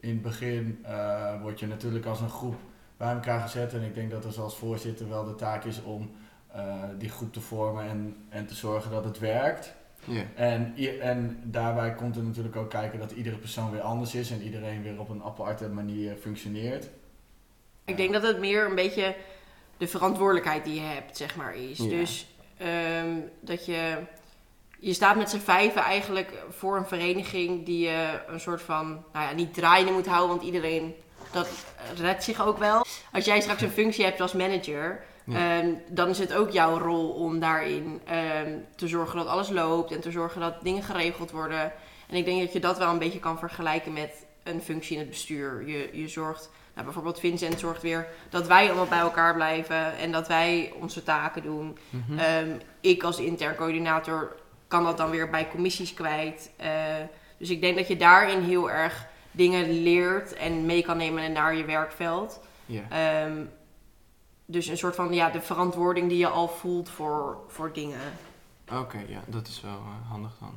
In 0.00 0.10
het 0.10 0.22
begin 0.22 0.78
eh, 0.84 1.40
word 1.40 1.60
je 1.60 1.66
natuurlijk 1.66 2.06
als 2.06 2.20
een 2.20 2.30
groep 2.30 2.56
bij 2.96 3.12
elkaar 3.12 3.40
gezet 3.40 3.72
en 3.72 3.82
ik 3.82 3.94
denk 3.94 4.10
dat 4.10 4.24
het 4.24 4.38
als 4.38 4.56
voorzitter 4.56 5.08
wel 5.08 5.24
de 5.24 5.34
taak 5.34 5.64
is 5.64 5.82
om 5.82 6.10
eh, 6.52 6.74
die 6.98 7.08
groep 7.08 7.32
te 7.32 7.40
vormen 7.40 7.84
en, 7.84 8.16
en 8.28 8.46
te 8.46 8.54
zorgen 8.54 8.90
dat 8.90 9.04
het 9.04 9.18
werkt. 9.18 9.74
Ja. 10.04 10.22
En, 10.34 10.74
en 11.00 11.40
daarbij 11.44 11.94
komt 11.94 12.16
er 12.16 12.22
natuurlijk 12.22 12.56
ook 12.56 12.70
kijken 12.70 12.98
dat 12.98 13.10
iedere 13.10 13.36
persoon 13.36 13.70
weer 13.70 13.80
anders 13.80 14.14
is 14.14 14.30
en 14.30 14.42
iedereen 14.42 14.82
weer 14.82 15.00
op 15.00 15.08
een 15.08 15.22
aparte 15.22 15.68
manier 15.68 16.16
functioneert. 16.16 16.88
Ik 17.84 17.96
denk 17.96 18.12
dat 18.12 18.22
het 18.22 18.38
meer 18.38 18.66
een 18.66 18.74
beetje 18.74 19.14
de 19.76 19.88
verantwoordelijkheid 19.88 20.64
die 20.64 20.74
je 20.74 20.86
hebt, 20.86 21.16
zeg 21.16 21.36
maar, 21.36 21.54
is. 21.54 21.78
Ja. 21.78 21.88
Dus 21.88 22.26
ehm, 22.56 23.18
dat 23.40 23.66
je... 23.66 23.96
Je 24.78 24.92
staat 24.92 25.16
met 25.16 25.30
z'n 25.30 25.38
vijven 25.38 25.82
eigenlijk 25.82 26.32
voor 26.50 26.76
een 26.76 26.86
vereniging 26.86 27.64
die 27.64 27.88
je 27.88 28.20
een 28.26 28.40
soort 28.40 28.62
van... 28.62 29.04
Nou 29.12 29.26
ja, 29.26 29.32
niet 29.32 29.54
draaiende 29.54 29.92
moet 29.92 30.06
houden, 30.06 30.28
want 30.28 30.42
iedereen... 30.42 30.94
Dat 31.32 31.48
redt 31.96 32.24
zich 32.24 32.46
ook 32.46 32.58
wel. 32.58 32.84
Als 33.12 33.24
jij 33.24 33.40
straks 33.40 33.62
een 33.62 33.70
functie 33.70 34.04
hebt 34.04 34.20
als 34.20 34.32
manager... 34.32 35.04
Ja. 35.24 35.58
ehm, 35.58 35.74
dan 35.88 36.08
is 36.08 36.18
het 36.18 36.34
ook 36.34 36.50
jouw 36.50 36.78
rol 36.78 37.08
om 37.08 37.40
daarin 37.40 38.00
ehm, 38.04 38.50
te 38.76 38.88
zorgen 38.88 39.16
dat 39.16 39.26
alles 39.26 39.48
loopt... 39.48 39.92
en 39.92 40.00
te 40.00 40.10
zorgen 40.10 40.40
dat 40.40 40.62
dingen 40.62 40.82
geregeld 40.82 41.30
worden. 41.30 41.72
En 42.08 42.16
ik 42.16 42.24
denk 42.24 42.40
dat 42.40 42.52
je 42.52 42.60
dat 42.60 42.78
wel 42.78 42.90
een 42.90 42.98
beetje 42.98 43.18
kan 43.18 43.38
vergelijken 43.38 43.92
met 43.92 44.26
een 44.42 44.62
functie 44.62 44.92
in 44.92 45.00
het 45.00 45.10
bestuur. 45.10 45.68
Je, 45.68 45.88
je 45.92 46.08
zorgt... 46.08 46.50
Nou, 46.72 46.84
bijvoorbeeld 46.84 47.20
Vincent 47.20 47.60
zorgt 47.60 47.82
weer 47.82 48.06
dat 48.30 48.46
wij 48.46 48.66
allemaal 48.66 48.86
bij 48.86 48.98
elkaar 48.98 49.34
blijven 49.34 49.96
en 49.96 50.12
dat 50.12 50.28
wij 50.28 50.72
onze 50.80 51.02
taken 51.02 51.42
doen. 51.42 51.78
Mhm. 51.90 52.18
Ehm, 52.18 52.50
ik 52.80 53.02
als 53.02 53.18
intern 53.18 53.56
coördinator 53.56 54.36
kan 54.68 54.84
dat 54.84 54.96
dan 54.96 55.10
weer 55.10 55.30
bij 55.30 55.48
commissies 55.48 55.94
kwijt. 55.94 56.50
Eh, 56.56 56.70
dus 57.38 57.50
ik 57.50 57.60
denk 57.60 57.76
dat 57.76 57.88
je 57.88 57.96
daarin 57.96 58.40
heel 58.40 58.70
erg 58.70 59.06
dingen 59.30 59.82
leert 59.82 60.34
en 60.34 60.66
mee 60.66 60.82
kan 60.82 60.96
nemen 60.96 61.32
naar 61.32 61.54
je 61.54 61.64
werkveld. 61.64 62.40
ja. 62.66 62.82
Dus 64.52 64.66
een 64.66 64.76
soort 64.78 64.94
van 64.94 65.12
ja, 65.12 65.30
de 65.30 65.40
verantwoording 65.40 66.08
die 66.08 66.18
je 66.18 66.28
al 66.28 66.48
voelt 66.48 66.88
voor, 66.88 67.36
voor 67.48 67.72
dingen. 67.72 68.00
Oké, 68.72 68.98
ja, 69.08 69.20
dat 69.26 69.46
is 69.46 69.60
wel 69.60 69.72
eh, 69.72 70.10
handig 70.10 70.32
dan. 70.40 70.54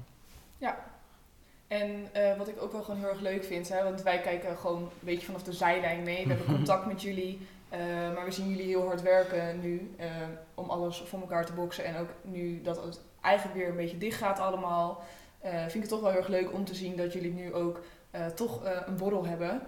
En 1.68 2.08
eh, 2.14 2.38
wat 2.38 2.48
ik 2.48 2.62
ook 2.62 2.72
wel 2.72 2.84
gewoon 2.84 3.00
heel 3.00 3.10
erg 3.10 3.20
leuk 3.20 3.44
vind, 3.44 3.70
hè, 3.70 3.84
want 3.84 4.02
wij 4.02 4.22
kijken 4.22 4.58
gewoon 4.58 4.82
een 4.82 4.90
beetje 5.00 5.26
vanaf 5.26 5.44
de 5.44 5.54
zijlijn 5.54 6.04
mee. 6.04 6.24
We 6.28 6.34
hebben 6.34 6.56
contact 6.56 6.86
met 6.86 7.02
jullie, 7.02 7.48
eh, 7.70 7.80
maar 8.14 8.26
we 8.26 8.32
zien 8.32 8.50
jullie 8.50 8.66
heel 8.66 8.86
hard 8.86 9.02
werken 9.02 9.60
nu 9.62 9.96
eh, 9.98 10.08
om 10.54 10.70
alles 10.70 11.04
voor 11.06 11.20
elkaar 11.20 11.46
te 11.46 11.54
boksen. 11.54 11.86
En 11.86 11.98
ook 11.98 12.10
nu 12.22 12.62
dat 12.62 12.84
het 12.84 13.00
eigenlijk 13.22 13.58
weer 13.58 13.70
een 13.70 13.76
beetje 13.76 13.98
dicht 13.98 14.18
gaat 14.18 14.40
allemaal. 14.40 15.04
eh, 15.40 15.52
vind 15.60 15.74
ik 15.76 15.82
het 15.82 15.90
toch 15.90 16.02
wel 16.02 16.10
heel 16.10 16.20
erg 16.20 16.28
leuk 16.28 16.54
om 16.54 16.66
te 16.66 16.76
zien 16.76 16.96
dat 16.96 17.14
jullie 17.14 17.34
nu 17.34 17.54
ook 17.54 17.80
eh, 18.12 18.26
toch 18.26 18.64
eh, 18.64 18.72
een 18.86 18.96
borrel 18.98 19.26
hebben. 19.26 19.62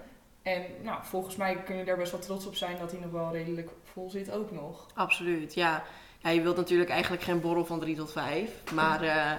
En 0.47 0.65
nou, 0.83 0.99
volgens 1.03 1.35
mij 1.35 1.55
kun 1.55 1.75
je 1.75 1.83
daar 1.83 1.97
best 1.97 2.11
wel 2.11 2.21
trots 2.21 2.45
op 2.45 2.55
zijn 2.55 2.77
dat 2.77 2.91
hij 2.91 2.99
nog 2.99 3.11
wel 3.11 3.31
redelijk 3.31 3.69
vol 3.83 4.09
zit 4.09 4.31
ook 4.31 4.51
nog. 4.51 4.87
Absoluut, 4.93 5.53
ja. 5.53 5.83
ja. 6.19 6.29
Je 6.29 6.41
wilt 6.41 6.55
natuurlijk 6.55 6.89
eigenlijk 6.89 7.23
geen 7.23 7.41
borrel 7.41 7.65
van 7.65 7.79
3 7.79 7.95
tot 7.95 8.11
5. 8.11 8.51
Maar 8.73 9.01
eh, 9.01 9.31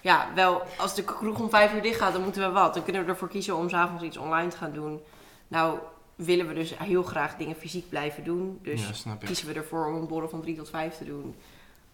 ja, 0.00 0.28
wel, 0.34 0.62
als 0.78 0.94
de 0.94 1.04
kroeg 1.04 1.40
om 1.40 1.50
5 1.50 1.74
uur 1.74 1.82
dicht 1.82 2.00
gaat, 2.00 2.12
dan 2.12 2.22
moeten 2.22 2.42
we 2.42 2.50
wat. 2.50 2.74
Dan 2.74 2.82
kunnen 2.82 3.04
we 3.04 3.10
ervoor 3.10 3.28
kiezen 3.28 3.56
om 3.56 3.68
s'avonds 3.68 4.04
iets 4.04 4.16
online 4.16 4.48
te 4.48 4.56
gaan 4.56 4.72
doen. 4.72 5.00
Nou, 5.48 5.78
willen 6.14 6.48
we 6.48 6.54
dus 6.54 6.78
heel 6.78 7.02
graag 7.02 7.36
dingen 7.36 7.56
fysiek 7.56 7.88
blijven 7.88 8.24
doen. 8.24 8.58
Dus 8.62 9.02
ja, 9.04 9.16
kiezen 9.16 9.46
we 9.46 9.54
ervoor 9.54 9.86
om 9.86 9.94
een 9.94 10.06
borrel 10.06 10.28
van 10.28 10.40
3 10.40 10.56
tot 10.56 10.70
5 10.70 10.96
te 10.96 11.04
doen. 11.04 11.34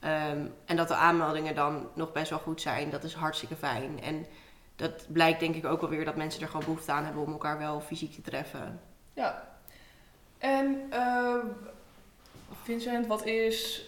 Ehm, 0.00 0.46
en 0.64 0.76
dat 0.76 0.88
de 0.88 0.94
aanmeldingen 0.94 1.54
dan 1.54 1.88
nog 1.94 2.12
best 2.12 2.30
wel 2.30 2.38
goed 2.38 2.60
zijn, 2.60 2.90
dat 2.90 3.04
is 3.04 3.14
hartstikke 3.14 3.56
fijn. 3.56 4.00
En 4.02 4.26
dat 4.78 5.06
blijkt 5.12 5.40
denk 5.40 5.54
ik 5.54 5.64
ook 5.64 5.80
wel 5.80 5.90
weer 5.90 6.04
dat 6.04 6.16
mensen 6.16 6.42
er 6.42 6.49
gewoon 6.49 6.64
behoefte 6.64 6.92
aan 6.92 7.04
hebben 7.04 7.23
om 7.23 7.32
elkaar 7.32 7.58
wel 7.58 7.80
fysiek 7.80 8.14
te 8.14 8.20
treffen. 8.20 8.80
Ja. 9.12 9.49
En 10.38 10.87
eh, 10.90 11.37
Vincent, 12.62 13.06
wat 13.06 13.26
is 13.26 13.87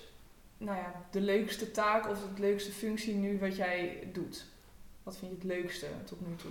nou 0.58 0.76
ja, 0.76 0.92
de 1.10 1.20
leukste 1.20 1.70
taak 1.70 2.08
of 2.08 2.18
de 2.34 2.40
leukste 2.40 2.72
functie 2.72 3.14
nu 3.14 3.38
wat 3.38 3.56
jij 3.56 4.08
doet? 4.12 4.46
Wat 5.02 5.16
vind 5.16 5.30
je 5.30 5.36
het 5.36 5.46
leukste 5.46 5.86
tot 6.04 6.28
nu 6.28 6.36
toe? 6.36 6.50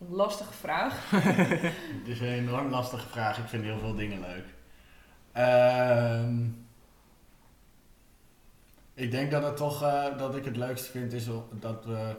Een 0.00 0.14
lastige 0.14 0.52
vraag. 0.52 1.10
Het 1.98 2.08
is 2.08 2.20
een 2.20 2.26
enorm 2.26 2.70
lastige 2.70 3.08
vraag. 3.08 3.38
Ik 3.38 3.48
vind 3.48 3.64
heel 3.64 3.78
veel 3.78 3.94
dingen 3.94 4.20
leuk. 4.20 4.44
Ehm, 5.32 6.44
ik 8.94 9.10
denk 9.10 9.30
dat 9.30 9.42
het 9.42 9.56
toch 9.56 9.82
eh, 9.82 10.18
dat 10.18 10.36
ik 10.36 10.44
het 10.44 10.56
leukste 10.56 10.90
vind 10.90 11.12
is 11.12 11.26
dat 11.60 11.84
we 11.84 12.16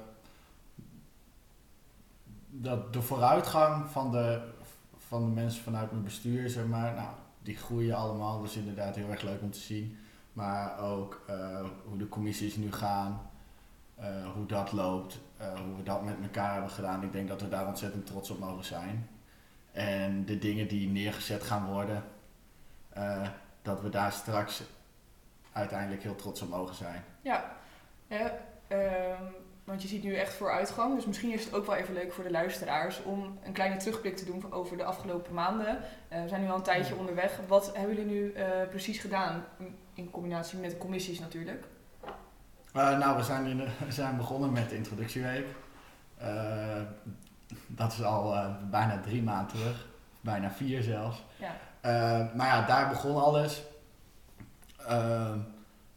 dat 2.61 2.93
de 2.93 3.01
vooruitgang 3.01 3.89
van 3.89 4.11
de, 4.11 4.41
van 4.97 5.25
de 5.25 5.31
mensen 5.31 5.63
vanuit 5.63 5.91
mijn 5.91 6.03
bestuur, 6.03 6.49
zeg 6.49 6.65
maar, 6.65 6.93
nou, 6.93 7.09
die 7.41 7.57
groeien 7.57 7.95
allemaal. 7.95 8.39
Dat 8.39 8.49
is 8.49 8.55
inderdaad 8.55 8.95
heel 8.95 9.09
erg 9.09 9.21
leuk 9.21 9.41
om 9.41 9.51
te 9.51 9.59
zien. 9.59 9.97
Maar 10.33 10.79
ook 10.79 11.23
eh, 11.27 11.65
hoe 11.85 11.97
de 11.97 12.09
commissies 12.09 12.55
nu 12.55 12.71
gaan, 12.71 13.29
eh, 13.95 14.31
hoe 14.33 14.45
dat 14.45 14.71
loopt, 14.71 15.19
eh, 15.37 15.59
hoe 15.59 15.75
we 15.75 15.83
dat 15.83 16.03
met 16.03 16.15
elkaar 16.21 16.51
hebben 16.51 16.71
gedaan. 16.71 17.03
Ik 17.03 17.11
denk 17.11 17.27
dat 17.27 17.41
we 17.41 17.49
daar 17.49 17.67
ontzettend 17.67 18.05
trots 18.05 18.29
op 18.29 18.39
mogen 18.39 18.65
zijn. 18.65 19.09
En 19.71 20.25
de 20.25 20.37
dingen 20.37 20.67
die 20.67 20.89
neergezet 20.89 21.43
gaan 21.43 21.65
worden, 21.65 22.03
dat 23.61 23.81
we 23.81 23.89
daar 23.89 24.11
straks 24.11 24.63
uiteindelijk 25.51 26.03
heel 26.03 26.15
trots 26.15 26.41
op 26.41 26.49
mogen 26.49 26.75
zijn. 26.75 27.03
Ja, 27.21 27.55
hè, 28.07 28.29
ehm, 28.67 29.23
want 29.65 29.81
je 29.81 29.87
ziet 29.87 30.03
nu 30.03 30.15
echt 30.15 30.33
vooruitgang. 30.33 30.95
Dus 30.95 31.05
misschien 31.05 31.31
is 31.31 31.45
het 31.45 31.53
ook 31.53 31.65
wel 31.65 31.75
even 31.75 31.93
leuk 31.93 32.13
voor 32.13 32.23
de 32.23 32.31
luisteraars 32.31 33.03
om 33.03 33.39
een 33.43 33.51
kleine 33.53 33.77
terugblik 33.77 34.17
te 34.17 34.25
doen 34.25 34.51
over 34.51 34.77
de 34.77 34.83
afgelopen 34.83 35.33
maanden. 35.33 35.79
Eh, 36.07 36.21
we 36.21 36.27
zijn 36.27 36.41
nu 36.41 36.49
al 36.49 36.55
een 36.55 36.61
tijdje 36.61 36.95
onderweg. 36.95 37.39
Wat 37.47 37.75
hebben 37.75 37.95
jullie 37.95 38.11
nu 38.11 38.31
eh, 38.31 38.67
precies 38.69 38.99
gedaan? 38.99 39.43
In- 39.57 39.75
In 39.93 40.11
combinatie 40.11 40.57
met 40.59 40.69
de 40.71 40.77
commissies 40.77 41.19
natuurlijk. 41.19 41.63
Eh, 42.73 42.97
nou, 42.97 43.17
we 43.17 43.23
zijn, 43.23 43.45
in 43.45 43.57
de- 43.57 43.67
we 43.85 43.91
zijn 43.91 44.17
begonnen 44.17 44.51
met 44.51 44.69
de 44.69 44.75
introductieweek. 44.75 45.47
Dat 47.67 47.91
is 47.91 48.03
al 48.03 48.35
bijna 48.69 48.99
drie 48.99 49.23
maanden 49.23 49.47
terug, 49.57 49.87
bijna 50.21 50.51
vier 50.51 50.83
zelfs. 50.83 51.23
Ja. 51.37 51.55
Maar 52.35 52.47
ja, 52.47 52.65
daar 52.65 52.89
begon 52.89 53.23
alles. 53.23 53.63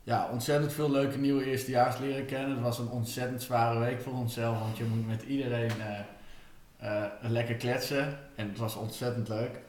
Ja, 0.08 0.28
ontzettend 0.32 0.72
veel 0.72 0.90
leuke 0.90 1.18
nieuwe 1.18 1.44
eerstejaars 1.44 1.98
leren 1.98 2.26
kennen. 2.26 2.50
Het 2.50 2.60
was 2.60 2.78
een 2.78 2.88
ontzettend 2.88 3.42
zware 3.42 3.78
week 3.78 4.00
voor 4.00 4.12
onszelf, 4.12 4.58
want 4.58 4.76
je 4.76 4.84
moet 4.84 5.06
met 5.06 5.22
iedereen 5.22 5.70
eh, 5.80 6.00
eh, 6.76 7.10
lekker 7.20 7.54
kletsen. 7.54 8.18
En 8.34 8.48
het 8.48 8.58
was 8.58 8.74
ontzettend 8.74 9.28
leuk. 9.28 9.60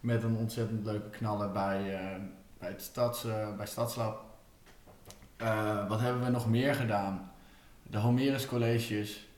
Met 0.00 0.22
een 0.22 0.36
ontzettend 0.36 0.84
leuke 0.84 1.10
knaller 1.10 1.52
bij, 1.52 1.94
eh, 1.94 2.20
bij, 2.58 2.68
het 2.68 2.82
stads, 2.82 3.26
bij 3.56 3.66
Stadslab. 3.66 4.24
Wat 5.88 6.00
hebben 6.00 6.24
we 6.24 6.30
nog 6.30 6.48
meer 6.48 6.74
gedaan? 6.74 7.32
De 7.82 7.98
Homerus 7.98 8.46
Colleges. 8.46 9.28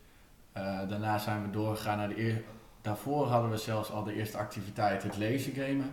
Daarna 0.88 1.18
zijn 1.18 1.42
we 1.42 1.50
doorgegaan 1.50 1.96
naar 1.98 2.08
de 2.08 2.20
eer... 2.20 2.42
Daarvoor 2.80 3.26
hadden 3.26 3.50
we 3.50 3.56
zelfs 3.56 3.90
al 3.90 4.04
de 4.04 4.14
eerste 4.14 4.38
activiteit, 4.38 5.02
het 5.02 5.16
lezen 5.16 5.52
gamen. 5.52 5.90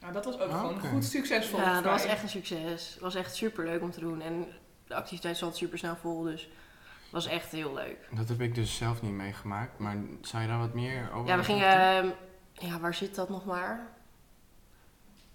Nou, 0.00 0.12
dat 0.12 0.24
was 0.24 0.34
ook 0.40 0.50
Ah, 0.50 0.58
gewoon 0.60 0.80
goed 0.80 1.04
succesvol. 1.04 1.58
Ja, 1.60 1.74
dat 1.74 1.84
was 1.84 2.04
echt 2.04 2.22
een 2.22 2.28
succes. 2.28 2.90
Het 2.92 3.00
was 3.00 3.14
echt 3.14 3.34
super 3.34 3.64
leuk 3.64 3.82
om 3.82 3.90
te 3.90 4.00
doen. 4.00 4.20
En 4.22 4.46
de 4.86 4.94
activiteit 4.94 5.36
zat 5.36 5.56
super 5.56 5.78
snel 5.78 5.96
vol, 5.96 6.22
dus 6.22 6.42
het 6.42 7.10
was 7.12 7.26
echt 7.26 7.50
heel 7.52 7.74
leuk. 7.74 8.08
Dat 8.10 8.28
heb 8.28 8.40
ik 8.40 8.54
dus 8.54 8.76
zelf 8.76 9.02
niet 9.02 9.12
meegemaakt, 9.12 9.78
maar 9.78 9.96
zou 10.22 10.42
je 10.42 10.48
daar 10.48 10.58
wat 10.58 10.74
meer 10.74 11.10
over 11.14 11.28
Ja, 11.28 11.36
we 11.36 11.44
gingen. 11.44 11.72
ehm, 11.72 12.08
ja, 12.52 12.78
waar 12.80 12.94
zit 12.94 13.14
dat 13.14 13.28
nog 13.28 13.44
maar? 13.44 13.86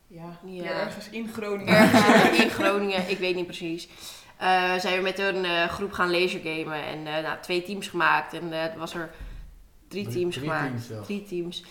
Ja, 0.07 0.39
Ja. 0.45 0.63
ergens 0.63 1.09
in 1.09 1.27
Groningen. 1.33 1.73
Ergens 1.75 2.39
in 2.43 2.49
Groningen, 2.49 3.09
ik 3.09 3.17
weet 3.17 3.35
niet 3.35 3.45
precies. 3.45 3.87
Eh, 4.37 4.73
zijn 4.75 4.95
we 4.97 5.01
met 5.01 5.19
een 5.19 5.45
eh, 5.45 5.67
groep 5.69 5.91
gaan 5.91 6.11
lasergamen 6.11 6.83
en 6.85 7.07
eh, 7.07 7.23
nou, 7.23 7.41
twee 7.41 7.63
teams 7.63 7.87
gemaakt. 7.87 8.33
En 8.33 8.53
eh, 8.53 8.63
er 8.63 8.77
was 8.77 8.93
er 8.93 9.11
drie 9.87 10.07
teams 10.07 10.35
Drie 10.35 10.49
gemaakt. 10.49 10.87
teams. 10.87 11.05
Drie 11.05 11.23
teams. 11.23 11.63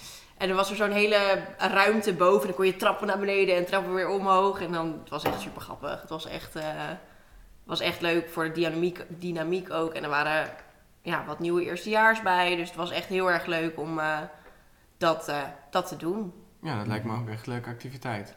En 0.42 0.48
er 0.48 0.54
was 0.54 0.70
er 0.70 0.76
zo'n 0.76 0.90
hele 0.90 1.42
ruimte 1.58 2.14
boven. 2.14 2.46
Dan 2.46 2.56
kon 2.56 2.66
je 2.66 2.76
trappen 2.76 3.06
naar 3.06 3.18
beneden 3.18 3.56
en 3.56 3.66
trappen 3.66 3.94
weer 3.94 4.08
omhoog. 4.08 4.60
En 4.60 4.72
dan, 4.72 4.98
het 5.00 5.08
was 5.08 5.24
echt 5.24 5.40
super 5.40 5.60
grappig. 5.60 6.00
Het 6.00 6.10
was 6.10 6.26
echt, 6.26 6.56
eh, 6.56 6.90
was 7.64 7.80
echt 7.80 8.00
leuk 8.00 8.30
voor 8.30 8.44
de 8.44 8.52
dynamiek, 8.52 9.04
dynamiek 9.08 9.70
ook. 9.70 9.94
En 9.94 10.02
er 10.02 10.08
waren 10.08 10.50
ja, 11.02 11.24
wat 11.24 11.38
nieuwe 11.38 11.64
eerstejaars 11.64 12.22
bij. 12.22 12.56
Dus 12.56 12.68
het 12.68 12.76
was 12.76 12.90
echt 12.90 13.06
heel 13.06 13.30
erg 13.30 13.46
leuk 13.46 13.78
om 13.78 13.98
eh, 13.98 14.18
dat, 14.96 15.28
eh, 15.28 15.42
dat 15.70 15.88
te 15.88 15.96
doen. 15.96 16.32
Ja, 16.62 16.76
dat 16.78 16.86
lijkt 16.86 17.04
me 17.04 17.16
ook 17.16 17.28
echt 17.28 17.46
een 17.46 17.52
leuke 17.52 17.70
activiteit. 17.70 18.34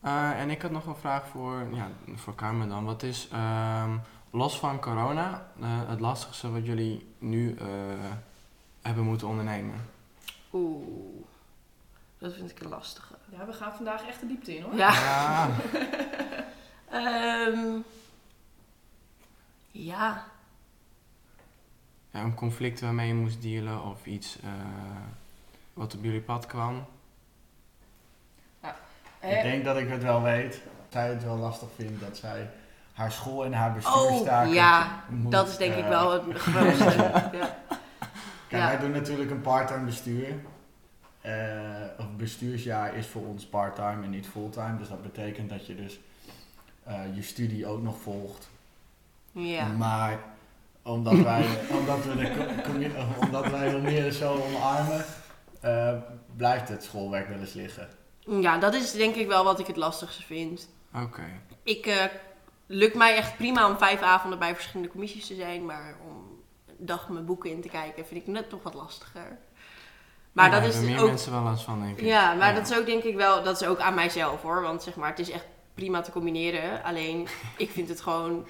En 0.00 0.50
ik 0.50 0.62
had 0.62 0.70
nog 0.70 0.86
een 0.86 0.96
vraag 0.96 1.26
voor, 1.26 1.66
ja, 1.72 1.88
voor 2.14 2.34
Carmen 2.34 2.68
dan. 2.68 2.84
Wat 2.84 3.02
is, 3.02 3.28
ehm, 3.32 3.96
los 4.30 4.58
van 4.58 4.80
corona, 4.80 5.46
het 5.62 6.00
lastigste 6.00 6.50
wat 6.50 6.66
jullie 6.66 7.14
nu 7.18 7.56
hebben 8.82 9.04
moeten 9.04 9.28
ondernemen? 9.28 9.98
Oeh, 10.52 11.24
dat 12.18 12.34
vind 12.34 12.50
ik 12.50 12.60
een 12.60 12.68
lastige. 12.68 13.14
Ja, 13.30 13.46
we 13.46 13.52
gaan 13.52 13.72
vandaag 13.74 14.06
echt 14.08 14.20
de 14.20 14.26
diepte 14.26 14.56
in 14.56 14.62
hoor. 14.62 14.74
Ja. 14.74 14.92
Ja, 14.92 15.48
Ehm, 16.90 17.76
ja. 19.70 20.24
ja, 22.10 22.20
een 22.20 22.34
conflict 22.34 22.80
waarmee 22.80 23.08
je 23.08 23.14
moest 23.14 23.42
dealen 23.42 23.84
of 23.84 24.06
iets 24.06 24.38
eh, 24.42 24.50
wat 25.72 25.94
op 25.94 26.02
jullie 26.04 26.20
pad 26.20 26.46
kwam. 26.46 26.84
Hè? 28.60 29.36
Ik 29.36 29.42
denk 29.42 29.64
dat 29.64 29.76
ik 29.76 29.88
het 29.88 30.02
wel 30.02 30.22
weet. 30.22 30.60
Zij 30.88 31.08
het 31.08 31.24
wel 31.24 31.36
lastig 31.36 31.68
vindt 31.76 32.00
dat 32.00 32.16
zij 32.16 32.50
haar 32.92 33.12
school 33.12 33.44
en 33.44 33.52
haar 33.52 33.68
Oh, 33.68 33.74
bestuurstaken 33.74 34.52
ja. 34.52 35.02
moet, 35.08 35.32
Dat 35.32 35.48
is 35.48 35.56
denk 35.56 35.74
ik 35.74 35.84
eh, 35.84 35.88
wel 35.88 36.12
het 36.12 36.38
grootste. 36.38 36.94
ja. 37.38 37.56
Kijk, 38.50 38.62
Ja. 38.62 38.68
wij 38.68 38.78
doen 38.78 38.90
natuurlijk 38.90 39.30
een 39.30 39.40
part-time 39.40 39.84
bestuur. 39.84 40.34
Eh, 41.20 41.34
of 41.98 42.06
bestuursjaar 42.16 42.96
is 42.96 43.06
voor 43.06 43.26
ons 43.26 43.44
part-time 43.46 44.04
en 44.04 44.10
niet 44.10 44.26
fulltime. 44.28 44.78
Dus 44.78 44.88
dat 44.88 45.02
betekent 45.02 45.50
dat 45.50 45.66
je 45.66 45.74
dus 45.74 46.00
eh, 46.82 47.00
je 47.14 47.22
studie 47.22 47.66
ook 47.66 47.82
nog 47.82 48.00
volgt. 48.00 48.48
ja. 49.32 49.66
Maar 49.66 50.18
omdat 50.82 51.18
wij, 51.18 51.46
omdat 51.80 52.04
we 52.04 52.16
de 52.16 52.90
of 52.98 53.18
omdat 53.24 53.50
wij 53.50 53.74
Almere 53.74 54.12
zo 54.12 54.42
omarmen, 54.42 55.04
eh, 55.60 55.96
blijft 56.36 56.68
het 56.68 56.84
schoolwerk 56.84 57.28
wel 57.28 57.38
eens 57.38 57.52
liggen. 57.52 57.88
Ja, 58.40 58.58
dat 58.58 58.74
is 58.74 58.92
denk 58.92 59.14
ik 59.14 59.26
wel 59.26 59.44
wat 59.44 59.58
ik 59.58 59.66
het 59.66 59.76
lastigste 59.76 60.22
vind. 60.22 60.68
Oké. 60.94 61.22
Ik 61.62 61.86
eh 61.86 62.04
lukt 62.66 62.94
mij 62.94 63.16
echt 63.16 63.36
prima 63.36 63.68
om 63.70 63.78
vijf 63.78 64.02
avonden 64.02 64.38
bij 64.38 64.54
verschillende 64.54 64.92
commissies 64.92 65.26
te 65.26 65.34
zijn, 65.34 65.64
maar 65.64 65.94
om 66.08 66.29
dag 66.80 67.08
mijn 67.08 67.24
boeken 67.24 67.50
in 67.50 67.60
te 67.60 67.68
kijken 67.68 68.06
vind 68.06 68.20
ik 68.20 68.26
net 68.26 68.48
toch 68.48 68.62
wat 68.62 68.74
lastiger. 68.74 69.38
Maar 70.32 70.50
Ja, 70.50 70.60
dat 70.60 70.68
is 70.68 70.74
hebben 70.74 70.90
meer 70.92 71.00
ook 71.02 71.08
mensen 71.08 71.32
wel 71.32 71.42
last 71.42 71.64
van, 71.64 71.80
denk 71.80 71.98
ik. 71.98 72.04
Ja, 72.06 72.34
maar 72.34 72.48
Ja. 72.48 72.54
dat 72.60 72.70
is 72.70 72.76
ook 72.78 72.86
denk 72.86 73.02
ik 73.02 73.16
wel, 73.16 73.42
dat 73.42 73.60
is 73.60 73.66
ook 73.68 73.78
aan 73.78 73.94
mijzelf 73.94 74.42
hoor. 74.42 74.62
Want 74.62 74.82
zeg 74.82 74.96
maar, 74.96 75.08
het 75.08 75.18
is 75.18 75.30
echt 75.30 75.46
prima 75.74 76.00
te 76.00 76.10
combineren. 76.10 76.82
Alleen, 76.82 77.28
ik 77.56 77.70
vind 77.70 77.88
het 77.88 78.00
gewoon, 78.00 78.46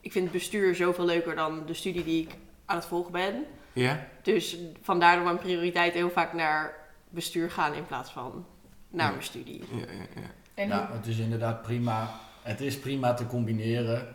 ik 0.00 0.12
vind 0.12 0.24
het 0.24 0.32
bestuur 0.32 0.74
zoveel 0.74 1.04
leuker 1.04 1.34
dan 1.34 1.66
de 1.66 1.74
studie 1.74 2.04
die 2.04 2.22
ik 2.22 2.34
aan 2.64 2.76
het 2.76 2.86
volgen 2.86 3.12
ben. 3.12 3.44
Ja? 3.72 4.06
Dus 4.22 4.56
vandaar 4.82 5.14
dat 5.14 5.24
mijn 5.24 5.38
prioriteit 5.38 5.94
heel 5.94 6.10
vaak 6.10 6.32
naar 6.32 6.74
bestuur 7.08 7.50
gaan 7.50 7.74
in 7.74 7.86
plaats 7.86 8.10
van 8.10 8.46
naar 8.90 9.04
Ja. 9.06 9.10
mijn 9.10 9.22
studie. 9.24 9.64
Ja, 9.70 9.78
ja, 9.78 10.20
ja. 10.22 10.28
En 10.54 10.68
Nou, 10.68 10.92
het 10.92 11.06
is 11.06 11.18
inderdaad 11.18 11.62
prima. 11.62 12.20
Het 12.42 12.60
is 12.60 12.78
prima 12.78 13.14
te 13.14 13.26
combineren. 13.26 14.14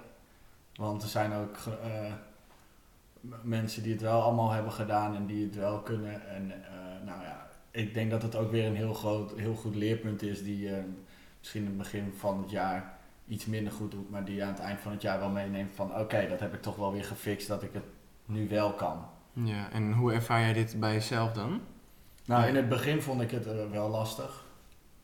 Want 0.75 1.03
er 1.03 1.09
zijn 1.09 1.33
ook 1.33 1.55
eh, 1.83 2.13
mensen 3.41 3.83
die 3.83 3.91
het 3.91 4.01
wel 4.01 4.21
allemaal 4.21 4.51
hebben 4.51 4.71
gedaan 4.71 5.15
en 5.15 5.25
die 5.25 5.45
het 5.45 5.55
wel 5.55 5.79
kunnen. 5.79 6.27
En 6.27 6.51
eh, 6.51 7.05
nou 7.05 7.21
ja, 7.21 7.47
ik 7.71 7.93
denk 7.93 8.11
dat 8.11 8.21
het 8.21 8.35
ook 8.35 8.51
weer 8.51 8.65
een 8.65 8.75
heel, 8.75 8.93
groot, 8.93 9.33
heel 9.35 9.55
goed 9.55 9.75
leerpunt 9.75 10.21
is 10.21 10.43
die 10.43 10.59
je 10.59 10.83
misschien 11.39 11.61
in 11.61 11.67
het 11.67 11.77
begin 11.77 12.13
van 12.17 12.41
het 12.41 12.49
jaar 12.49 12.97
iets 13.27 13.45
minder 13.45 13.73
goed 13.73 13.91
doet, 13.91 14.09
maar 14.09 14.25
die 14.25 14.35
je 14.35 14.43
aan 14.43 14.53
het 14.53 14.59
eind 14.59 14.79
van 14.79 14.91
het 14.91 15.01
jaar 15.01 15.19
wel 15.19 15.29
meeneemt 15.29 15.75
van 15.75 15.95
oké, 15.95 16.27
dat 16.29 16.39
heb 16.39 16.53
ik 16.53 16.61
toch 16.61 16.75
wel 16.75 16.91
weer 16.91 17.03
gefixt, 17.03 17.47
dat 17.47 17.63
ik 17.63 17.73
het 17.73 17.83
nu 18.25 18.47
wel 18.47 18.73
kan. 18.73 19.05
Ja, 19.33 19.71
en 19.71 19.93
hoe 19.93 20.13
ervaar 20.13 20.39
jij 20.39 20.53
dit 20.53 20.79
bij 20.79 20.93
jezelf 20.93 21.31
dan? 21.31 21.61
Nou, 22.25 22.47
in 22.47 22.55
het 22.55 22.69
begin 22.69 23.01
vond 23.01 23.21
ik 23.21 23.31
het 23.31 23.47
eh, 23.47 23.71
wel 23.71 23.89
lastig. 23.89 24.45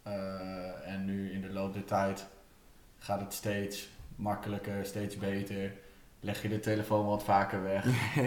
Eh, 0.03 0.93
en 0.93 1.05
nu 1.05 1.31
in 1.31 1.41
de 1.41 1.49
loop 1.49 1.73
der 1.73 1.85
tijd 1.85 2.27
gaat 2.97 3.19
het 3.19 3.33
steeds 3.33 3.89
makkelijker, 4.15 4.85
steeds 4.85 5.17
beter. 5.17 5.73
Leg 6.25 6.41
je 6.41 6.49
de 6.49 6.59
telefoon 6.59 7.05
wat 7.05 7.23
vaker 7.23 7.63
weg 7.63 7.85
eh, 8.15 8.25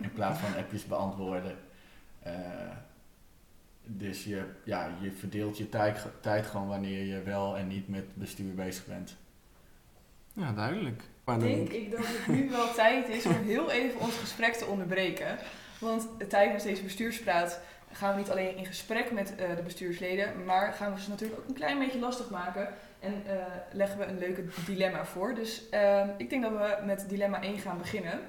in 0.00 0.12
plaats 0.12 0.38
van 0.38 0.56
appjes 0.56 0.86
beantwoorden. 0.86 1.58
Eh, 2.22 2.32
dus 3.84 4.24
je, 4.24 4.44
ja, 4.64 4.90
je 5.00 5.12
verdeelt 5.12 5.58
je 5.58 5.68
tijd, 5.68 6.06
tijd 6.20 6.46
gewoon 6.46 6.68
wanneer 6.68 7.04
je 7.04 7.22
wel 7.22 7.56
en 7.56 7.68
niet 7.68 7.88
met 7.88 8.04
bestuur 8.14 8.54
bezig 8.54 8.86
bent. 8.86 9.16
Ja, 10.32 10.52
duidelijk. 10.52 11.02
Maar 11.24 11.38
Denk 11.38 11.66
dan, 11.66 11.76
ik 11.76 11.90
dat 11.90 12.00
het 12.06 12.26
nu 12.26 12.50
wel 12.50 12.72
tijd 12.74 13.08
is 13.08 13.26
om 13.26 13.42
heel 13.44 13.70
even 13.70 14.00
ons 14.00 14.16
gesprek 14.16 14.54
te 14.54 14.66
onderbreken. 14.66 15.38
Want 15.78 16.08
tijdens 16.28 16.62
deze 16.62 16.82
bestuurspraat 16.82 17.60
gaan 17.92 18.14
we 18.14 18.20
niet 18.20 18.30
alleen 18.30 18.56
in 18.56 18.66
gesprek 18.66 19.10
met 19.10 19.36
eh, 19.36 19.56
de 19.56 19.62
bestuursleden, 19.62 20.44
maar 20.44 20.72
gaan 20.72 20.94
we 20.94 21.00
ze 21.00 21.08
natuurlijk 21.08 21.40
ook 21.40 21.48
een 21.48 21.54
klein 21.54 21.78
beetje 21.78 21.98
lastig 21.98 22.30
maken. 22.30 22.74
En 23.00 23.22
eh, 23.26 23.36
leggen 23.72 23.98
we 23.98 24.04
een 24.04 24.18
leuke 24.18 24.44
dilemma 24.66 25.04
voor. 25.04 25.34
Dus 25.34 25.68
ehm, 25.68 26.08
ik 26.16 26.30
denk 26.30 26.42
dat 26.42 26.52
we 26.52 26.78
met 26.84 27.08
dilemma 27.08 27.42
1 27.42 27.58
gaan 27.58 27.78
beginnen. 27.78 28.20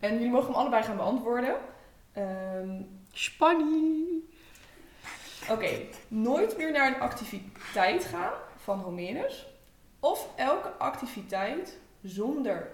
En 0.00 0.12
jullie 0.12 0.30
mogen 0.30 0.46
hem 0.46 0.56
allebei 0.56 0.82
gaan 0.82 0.96
beantwoorden. 0.96 1.54
Ehm, 2.12 2.80
Spanning! 3.12 4.06
Oké, 5.50 5.70
nooit 6.08 6.56
meer 6.56 6.72
naar 6.72 6.86
een 6.86 7.00
activiteit 7.00 8.04
gaan 8.04 8.32
van 8.56 8.80
Homerus. 8.80 9.46
Of 10.00 10.28
elke 10.36 10.68
activiteit 10.68 11.78
zonder 12.02 12.70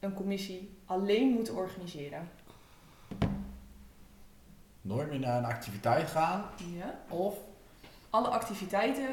een 0.00 0.14
commissie 0.14 0.78
alleen 0.84 1.28
moeten 1.28 1.54
organiseren. 1.54 2.30
Nooit 4.86 5.10
meer 5.10 5.18
naar 5.18 5.38
een 5.38 5.44
activiteit 5.44 6.10
gaan 6.10 6.44
Ja. 6.76 6.94
of 7.08 7.34
Alle 8.10 8.28
activiteiten 8.28 9.06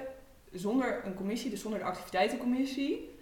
zonder 0.51 1.01
een 1.05 1.13
commissie, 1.13 1.49
dus 1.49 1.61
zonder 1.61 1.79
de 1.79 1.85
activiteitencommissie, 1.85 3.19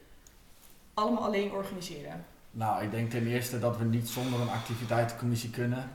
allemaal 0.94 1.24
alleen 1.24 1.52
organiseren. 1.52 2.26
Nou, 2.52 2.84
ik 2.84 2.92
denk 2.92 3.10
ten 3.10 3.28
eerste 3.28 3.60
dat 3.60 3.78
we 3.78 3.84
niet 3.86 4.10
zonder 4.10 4.42
een 4.42 4.50
activiteitencommissie 4.50 5.50
kunnen. 5.50 5.90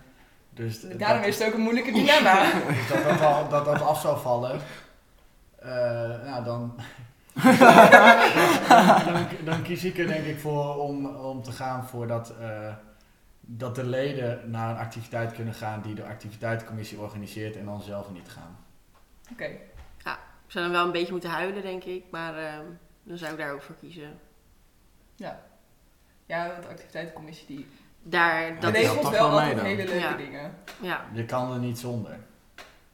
Dus 0.51 0.81
Daarom 0.81 1.23
is 1.25 1.39
het 1.39 1.49
ook 1.49 1.55
een 1.55 1.61
moeilijke 1.61 1.93
dilemma. 2.01 2.51
dus 2.69 2.89
dat, 2.89 3.05
dat, 3.05 3.21
al, 3.21 3.49
dat 3.49 3.65
dat 3.65 3.81
af 3.83 4.01
zou 4.01 4.21
vallen. 4.21 4.61
Eh, 5.59 5.69
nou, 6.25 6.45
dan, 6.45 6.75
dan, 7.35 7.57
dan, 9.15 9.27
dan 9.45 9.63
kies 9.63 9.85
ik 9.85 9.99
er 9.99 10.07
denk 10.07 10.25
ik 10.25 10.39
voor 10.39 10.77
om, 10.77 11.07
om 11.07 11.43
te 11.43 11.53
gaan 11.53 11.87
voor 11.87 12.07
dat, 12.07 12.33
eh, 12.41 12.75
dat 13.49 13.75
de 13.75 13.85
leden 13.85 14.51
naar 14.51 14.71
een 14.71 14.77
activiteit 14.77 15.33
kunnen 15.33 15.55
gaan 15.55 15.83
die 15.83 15.95
de 15.95 16.05
activiteitencommissie 16.05 16.99
organiseert 16.99 17.57
en 17.57 17.65
dan 17.65 17.83
zelf 17.83 18.11
niet 18.11 18.29
gaan. 18.29 18.57
Oké, 19.33 19.45
Ik 19.45 20.53
zou 20.53 20.65
dan 20.65 20.75
wel 20.75 20.85
een 20.85 20.93
beetje 20.93 21.13
moeten 21.13 21.31
huilen, 21.31 21.63
denk 21.63 21.85
ik. 21.85 22.05
Maar 22.11 22.37
ehm, 22.39 22.65
dan 23.03 23.19
zou 23.19 23.33
ik 23.33 23.39
daar 23.39 23.53
ook 23.53 23.63
voor 23.63 23.75
kiezen. 23.81 24.19
ja, 25.17 26.49
want 26.49 26.63
de 26.63 26.69
activiteitencommissie 26.69 27.47
die 27.47 27.67
Daar, 28.03 28.61
Dat 28.61 28.73
regelt 28.75 29.01
toch 29.01 29.11
wel 29.11 29.21
wel 29.21 29.31
altijd 29.31 29.57
dan? 29.57 29.65
hele 29.65 29.85
leuke 29.85 29.99
Ja. 29.99 30.17
dingen. 30.17 30.55
ja, 30.81 31.05
Je 31.13 31.25
kan 31.25 31.53
er 31.53 31.59
niet 31.59 31.79
zonder. 31.79 32.17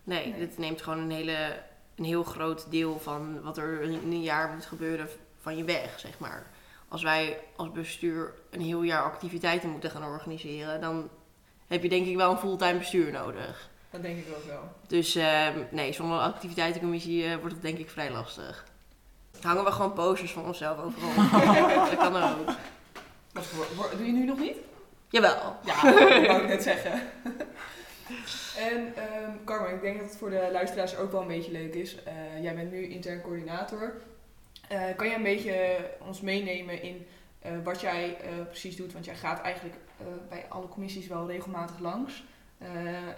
nee, 0.05 0.27
Nee. 0.31 0.39
dit 0.39 0.59
neemt 0.59 0.83
gewoon 0.83 0.99
een, 0.99 1.11
hele, 1.11 1.63
een 1.95 2.05
heel 2.05 2.23
groot 2.25 2.71
deel 2.71 2.99
van 2.99 3.43
wat 3.43 3.57
er 3.59 3.83
in 3.83 3.93
een 3.93 4.23
jaar 4.23 4.49
moet 4.55 4.67
gebeuren 4.67 5.09
van 5.41 5.57
je 5.57 5.65
weg, 5.65 5.99
zeg 5.99 6.19
maar. 6.19 6.47
Als 6.93 7.03
wij 7.03 7.39
als 7.57 7.71
bestuur 7.73 8.33
een 8.51 8.61
heel 8.61 8.83
jaar 8.83 9.03
activiteiten 9.03 9.69
moeten 9.71 9.91
gaan 9.91 10.05
organiseren, 10.05 10.81
dan 10.81 11.11
heb 11.67 11.83
je 11.83 11.89
denk 11.89 12.07
ik 12.07 12.17
wel 12.17 12.31
een 12.31 12.39
fulltime 12.39 12.79
bestuur 12.79 13.13
nodig. 13.13 13.71
Dat 13.91 14.03
denk 14.03 14.19
ik 14.19 14.27
ook 14.37 14.45
wel. 14.47 14.73
Dus 14.87 15.15
ehm, 15.15 15.59
nee, 15.71 15.93
zonder 15.93 16.17
een 16.17 16.33
activiteitencommissie 16.33 17.25
eh, 17.25 17.37
wordt 17.37 17.53
het 17.53 17.63
denk 17.63 17.79
ik 17.79 17.91
vrij 17.91 18.11
lastig. 18.11 18.65
Hangen 19.41 19.65
we 19.65 19.73
gewoon 19.73 19.93
posters 19.93 20.33
van 20.33 20.45
onszelf 20.45 20.79
overal. 20.79 21.11
dat 21.91 21.97
kan 21.97 22.17
ook. 22.23 22.51
Wat 23.33 23.47
voor, 23.47 23.65
voor- 23.65 23.91
doe 23.97 24.07
je 24.07 24.13
nu 24.13 24.25
nog 24.25 24.39
niet? 24.39 24.57
Jawel. 25.09 25.57
Ja, 25.65 25.83
dat 25.93 26.27
wou 26.27 26.43
ik 26.43 26.49
net 26.49 26.63
zeggen. 26.63 26.93
en 28.69 28.95
ehm 28.97 29.31
Carmen, 29.45 29.75
ik 29.75 29.81
denk 29.81 29.99
dat 30.01 30.09
het 30.09 30.19
voor 30.19 30.31
de 30.31 30.49
luisteraars 30.53 30.97
ook 30.97 31.13
wel 31.13 31.21
een 31.21 31.27
beetje 31.27 31.53
leuk 31.53 31.75
is. 31.75 32.03
Eh, 32.03 32.43
jij 32.43 32.55
bent 32.55 32.71
nu 32.71 32.87
intern 32.87 33.21
coördinator. 33.21 33.93
Eh, 34.73 34.97
kan 34.97 35.07
jij 35.07 35.17
een 35.17 35.23
beetje 35.23 35.77
ons 36.07 36.21
meenemen 36.21 36.83
in 36.83 37.07
eh, 37.39 37.53
wat 37.65 37.81
jij 37.81 38.17
eh, 38.17 38.47
precies 38.47 38.77
doet? 38.77 38.93
Want 38.93 39.05
jij 39.05 39.17
gaat 39.17 39.41
eigenlijk 39.41 39.77
eh, 39.99 40.07
bij 40.29 40.47
alle 40.49 40.69
commissies 40.69 41.07
wel 41.07 41.27
regelmatig 41.27 41.79
langs. 41.79 42.25
Eh, 42.59 42.69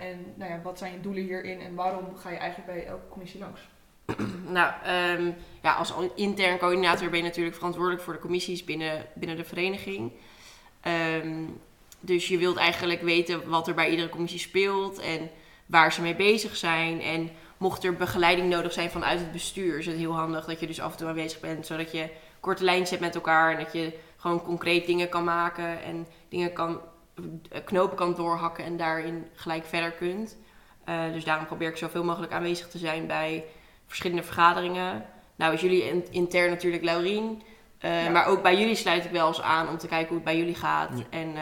en 0.01 0.33
nou 0.35 0.51
ja, 0.51 0.61
wat 0.63 0.79
zijn 0.79 0.93
je 0.93 1.01
doelen 1.01 1.23
hierin 1.23 1.61
en 1.61 1.75
waarom 1.75 2.17
ga 2.17 2.31
je 2.31 2.37
eigenlijk 2.37 2.73
bij 2.73 2.87
elke 2.87 3.09
commissie 3.09 3.41
langs? 3.41 3.61
Nou, 4.49 4.73
ehm, 4.85 5.31
ja, 5.63 5.75
als 5.75 5.95
intern 6.15 6.59
coördinator 6.59 7.09
ben 7.09 7.19
je 7.19 7.25
natuurlijk 7.25 7.57
verantwoordelijk 7.57 8.03
voor 8.03 8.13
de 8.13 8.19
commissies 8.19 8.65
binnen, 8.65 9.07
binnen 9.15 9.37
de 9.37 9.45
vereniging. 9.45 10.13
Ehm, 10.81 11.45
dus 12.01 12.29
je 12.29 12.39
wilt 12.39 12.57
eigenlijk 12.57 13.03
weten 13.03 13.49
wat 13.49 13.69
er 13.69 13.75
bij 13.75 13.91
iedere 13.91 14.09
commissie 14.09 14.39
speelt 14.39 14.99
en 14.99 15.31
waar 15.67 15.93
ze 15.93 16.03
mee 16.03 16.17
bezig 16.17 16.57
zijn. 16.57 17.01
En 17.01 17.31
mocht 17.65 17.85
er 17.85 17.97
begeleiding 17.97 18.49
nodig 18.51 18.73
zijn 18.73 18.91
vanuit 18.91 19.19
het 19.21 19.33
bestuur, 19.33 19.79
is 19.79 19.87
het 19.87 19.97
heel 19.97 20.13
handig 20.13 20.45
dat 20.45 20.61
je 20.61 20.67
dus 20.67 20.81
af 20.81 20.93
en 20.93 20.99
toe 20.99 21.09
aanwezig 21.09 21.41
bent, 21.41 21.67
zodat 21.67 21.93
je 21.93 22.09
korte 22.41 22.65
lijntjes 22.65 22.91
hebt 22.91 23.03
met 23.03 23.15
elkaar 23.15 23.53
en 23.53 23.59
dat 23.65 23.73
je 23.73 23.93
gewoon 24.17 24.43
concreet 24.43 24.87
dingen 24.87 25.09
kan 25.09 25.25
maken 25.25 25.83
en 25.83 26.07
dingen 26.29 26.53
kan, 26.53 26.81
eh, 27.51 27.61
knopen 27.65 27.97
kan 27.97 28.15
doorhakken 28.15 28.65
en 28.65 28.77
daarin 28.77 29.27
gelijk 29.35 29.65
verder 29.65 29.91
kunt. 29.93 30.37
Eh, 30.85 31.13
dus 31.13 31.25
daarom 31.25 31.47
probeer 31.47 31.69
ik 31.69 31.77
zoveel 31.77 32.05
mogelijk 32.05 32.33
aanwezig 32.33 32.69
te 32.69 32.79
zijn 32.79 33.07
bij 33.07 33.45
verschillende 33.87 34.23
vergaderingen. 34.23 35.05
Nou 35.37 35.55
is 35.55 35.61
jullie 35.61 35.85
in- 35.89 36.07
intern 36.11 36.51
natuurlijk 36.51 36.85
Laurien. 36.85 37.43
eh, 37.79 38.05
Ja. 38.05 38.11
Maar 38.11 38.27
ook 38.27 38.43
bij 38.43 38.59
jullie 38.59 38.75
sluit 38.75 39.05
ik 39.05 39.11
wel 39.11 39.27
eens 39.29 39.43
aan 39.43 39.69
om 39.69 39.79
te 39.79 39.87
kijken 39.87 40.07
hoe 40.09 40.17
het 40.17 40.25
bij 40.25 40.37
jullie 40.37 40.55
gaat. 40.55 40.91
Ja. 40.99 41.05
En 41.19 41.35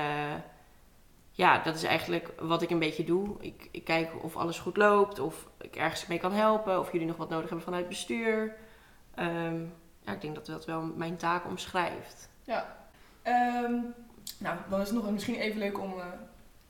ja, 1.32 1.62
dat 1.62 1.74
is 1.74 1.82
eigenlijk 1.82 2.32
wat 2.40 2.62
ik 2.62 2.70
een 2.70 2.78
beetje 2.78 3.04
doe. 3.04 3.36
Ik, 3.40 3.68
ik 3.70 3.84
kijk 3.84 4.10
of 4.22 4.36
alles 4.36 4.58
goed 4.58 4.76
loopt, 4.76 5.18
of 5.18 5.48
ik 5.60 5.76
ergens 5.76 6.06
mee 6.06 6.18
kan 6.18 6.32
helpen, 6.32 6.78
of 6.78 6.92
jullie 6.92 7.06
nog 7.06 7.16
wat 7.16 7.28
nodig 7.28 7.48
hebben 7.48 7.64
vanuit 7.64 7.88
bestuur. 7.88 8.54
Ehm, 9.14 9.60
ja, 10.00 10.12
ik 10.12 10.20
denk 10.20 10.34
dat 10.34 10.46
dat 10.46 10.64
wel 10.64 10.82
mijn 10.82 11.16
taak 11.16 11.46
omschrijft. 11.46 12.30
Ehm, 13.22 13.74
nou, 14.38 14.56
dan 14.68 14.80
is 14.80 14.88
het 14.88 15.02
nog 15.02 15.10
misschien 15.10 15.34
even 15.34 15.58
leuk 15.58 15.80
om 15.80 15.90
eh, 15.90 16.04
een 16.04 16.18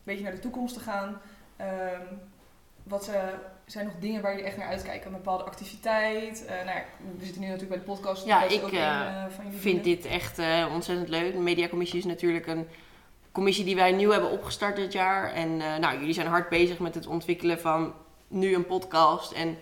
beetje 0.03 0.22
naar 0.22 0.33
de 0.33 0.38
toekomst 0.38 0.75
te 0.75 0.81
gaan. 0.81 1.20
Ehm, 1.57 2.07
wat 2.83 3.09
eh, 3.09 3.22
zijn 3.66 3.87
nog 3.87 3.94
dingen 3.98 4.22
waar 4.22 4.31
jullie 4.31 4.46
echt 4.46 4.57
naar 4.57 4.68
uitkijken? 4.68 5.07
Een 5.07 5.16
bepaalde 5.16 5.44
activiteit? 5.44 6.44
Eh, 6.44 6.55
nou 6.55 6.77
ja, 6.79 6.85
we 7.18 7.25
zitten 7.25 7.40
nu 7.42 7.48
natuurlijk 7.48 7.75
bij 7.75 7.85
de 7.87 7.92
podcast. 7.92 8.27
Ja, 8.27 8.42
ik, 8.42 8.62
ook 8.62 8.72
een, 8.72 9.31
van 9.31 9.44
jullie 9.44 9.53
Ik 9.53 9.61
vind 9.62 9.85
dit 9.85 10.05
echt 10.05 10.38
ontzettend 10.72 11.09
leuk. 11.09 11.33
De 11.33 11.38
mediacommissie 11.38 11.98
is 11.98 12.05
natuurlijk 12.05 12.46
een 12.46 12.68
commissie 13.33 13.64
die 13.64 13.77
wij 13.77 13.92
nieuw 13.92 14.11
hebben 14.11 14.31
opgestart 14.31 14.77
dit 14.77 14.92
jaar. 14.92 15.33
En 15.33 15.61
eh, 15.61 15.77
nou, 15.77 15.99
jullie 15.99 16.14
zijn 16.14 16.27
hard 16.27 16.49
bezig 16.49 16.79
met 16.79 16.95
het 16.95 17.07
ontwikkelen 17.07 17.61
van 17.61 17.92
nu 18.29 18.55
een 18.55 18.66
podcast. 18.66 19.33
En 19.33 19.59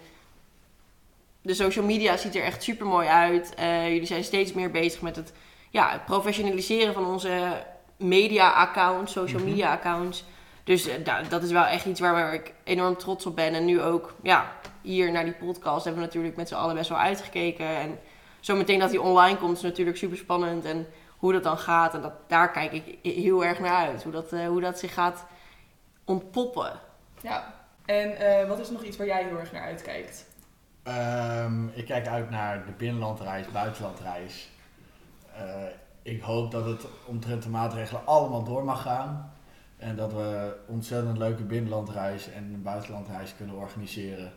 de 1.43 1.55
social 1.55 1.85
media 1.85 2.17
ziet 2.17 2.37
er 2.37 2.43
echt 2.43 2.63
super 2.63 2.87
mooi 2.87 3.09
uit. 3.09 3.55
Eh, 3.55 3.89
jullie 3.89 4.07
zijn 4.07 4.25
steeds 4.25 4.53
meer 4.53 4.71
bezig 4.71 5.01
met 5.01 5.17
het, 5.17 5.33
ja, 5.71 5.91
het 5.91 6.05
professionaliseren 6.05 6.95
van 6.95 7.07
onze 7.07 7.63
media-accounts, 7.97 9.13
social 9.13 9.41
Mhm. 9.41 9.49
media-accounts. 9.49 10.25
Dus 10.65 10.87
eh, 10.89 11.05
da- 11.05 11.23
dat 11.29 11.43
is 11.43 11.51
wel 11.51 11.65
echt 11.65 11.85
iets 11.85 12.01
waar 12.01 12.35
ik 12.35 12.53
enorm 12.65 12.97
trots 12.97 13.27
op 13.27 13.37
ben. 13.37 13.55
En 13.55 13.65
nu 13.65 13.83
ook, 13.83 14.15
ja, 14.23 14.53
hier 14.83 15.13
naar 15.13 15.25
die 15.25 15.33
podcast 15.33 15.85
hebben 15.85 16.03
we 16.03 16.07
natuurlijk 16.09 16.37
met 16.37 16.49
z'n 16.49 16.55
allen 16.55 16.75
best 16.75 16.89
wel 16.89 16.99
uitgekeken. 16.99 17.67
En 17.67 17.99
zometeen 18.41 18.79
dat 18.79 18.91
die 18.91 19.01
online 19.03 19.39
komt 19.39 19.57
is 19.57 19.63
natuurlijk 19.63 19.97
super 19.97 20.17
spannend. 20.17 20.65
En 20.65 20.87
hoe 21.21 21.33
dat 21.33 21.43
dan 21.43 21.59
gaat, 21.59 21.95
en 21.95 22.01
dat, 22.01 22.13
daar 22.27 22.51
kijk 22.51 22.73
ik 22.73 22.99
heel 23.03 23.45
erg 23.45 23.59
naar 23.61 23.87
uit. 23.87 24.03
Hoe 24.03 24.13
dat, 24.13 24.33
eh, 24.33 24.47
hoe 24.47 24.61
dat 24.61 24.79
zich 24.79 24.95
gaat 24.95 25.25
ontpoppen. 26.05 26.73
Ja. 27.21 27.55
En 27.85 28.17
eh, 28.17 28.49
wat 28.49 28.59
is 28.59 28.71
nog 28.71 28.83
iets 28.83 28.97
waar 28.97 29.07
jij 29.07 29.25
heel 29.25 29.39
erg 29.39 29.53
naar 29.53 29.63
uitkijkt? 29.63 30.27
Ehm, 30.83 31.69
ik 31.69 31.85
kijk 31.85 32.07
uit 32.07 32.31
naar 32.31 32.67
de 32.67 32.73
binnenlandreis, 32.73 33.51
buitenlandreis. 33.51 34.51
Eh, 35.37 35.45
ik 36.03 36.23
hoop 36.23 36.51
dat 36.51 36.65
het 36.65 36.87
omtrent 37.05 37.43
de 37.43 37.49
maatregelen 37.49 38.07
allemaal 38.07 38.45
door 38.45 38.65
mag 38.65 38.83
gaan. 38.83 39.33
En 39.77 39.97
dat 39.97 40.13
we 40.13 40.57
ontzettend 40.67 41.19
leuke 41.19 41.43
binnenlandreis 41.43 42.31
en 42.31 42.43
een 42.43 42.63
buitenlandreis 42.63 43.37
kunnen 43.37 43.57
organiseren. 43.57 44.33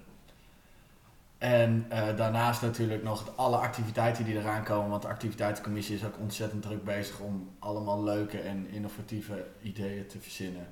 En 1.43 1.85
eh, 1.89 2.17
daarnaast 2.17 2.61
natuurlijk 2.61 3.03
nog 3.03 3.31
alle 3.35 3.57
activiteiten 3.57 4.25
die 4.25 4.37
eraan 4.37 4.63
komen. 4.63 4.89
Want 4.89 5.01
de 5.01 5.07
activiteitencommissie 5.07 5.95
is 5.95 6.05
ook 6.05 6.19
ontzettend 6.19 6.61
druk 6.61 6.83
bezig 6.83 7.19
om 7.19 7.49
allemaal 7.59 8.03
leuke 8.03 8.39
en 8.39 8.67
innovatieve 8.69 9.45
ideeën 9.61 10.07
te 10.07 10.19
verzinnen. 10.19 10.67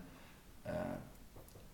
Eh, 0.62 0.73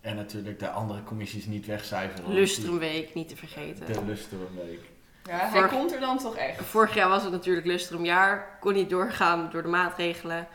en 0.01 0.15
natuurlijk 0.15 0.59
de 0.59 0.69
andere 0.69 1.03
commissies 1.03 1.45
niet 1.45 1.65
wegcijferen. 1.65 2.33
Lustrumweek, 2.33 3.13
niet 3.13 3.27
te 3.29 3.35
vergeten. 3.35 3.85
De 3.85 4.05
Lustrumweek. 4.05 4.79
Ja, 5.23 5.37
hij 5.37 5.49
Vorig- 5.49 5.71
komt 5.71 5.93
er 5.93 5.99
dan 5.99 6.17
toch 6.17 6.35
echt. 6.35 6.61
Vorig 6.65 6.93
jaar 6.95 7.09
was 7.09 7.23
het 7.23 7.31
natuurlijk 7.31 7.67
Lustrumjaar. 7.67 8.57
Kon 8.59 8.73
niet 8.73 8.89
doorgaan 8.89 9.49
door 9.51 9.61
de 9.61 9.67
maatregelen. 9.67 10.47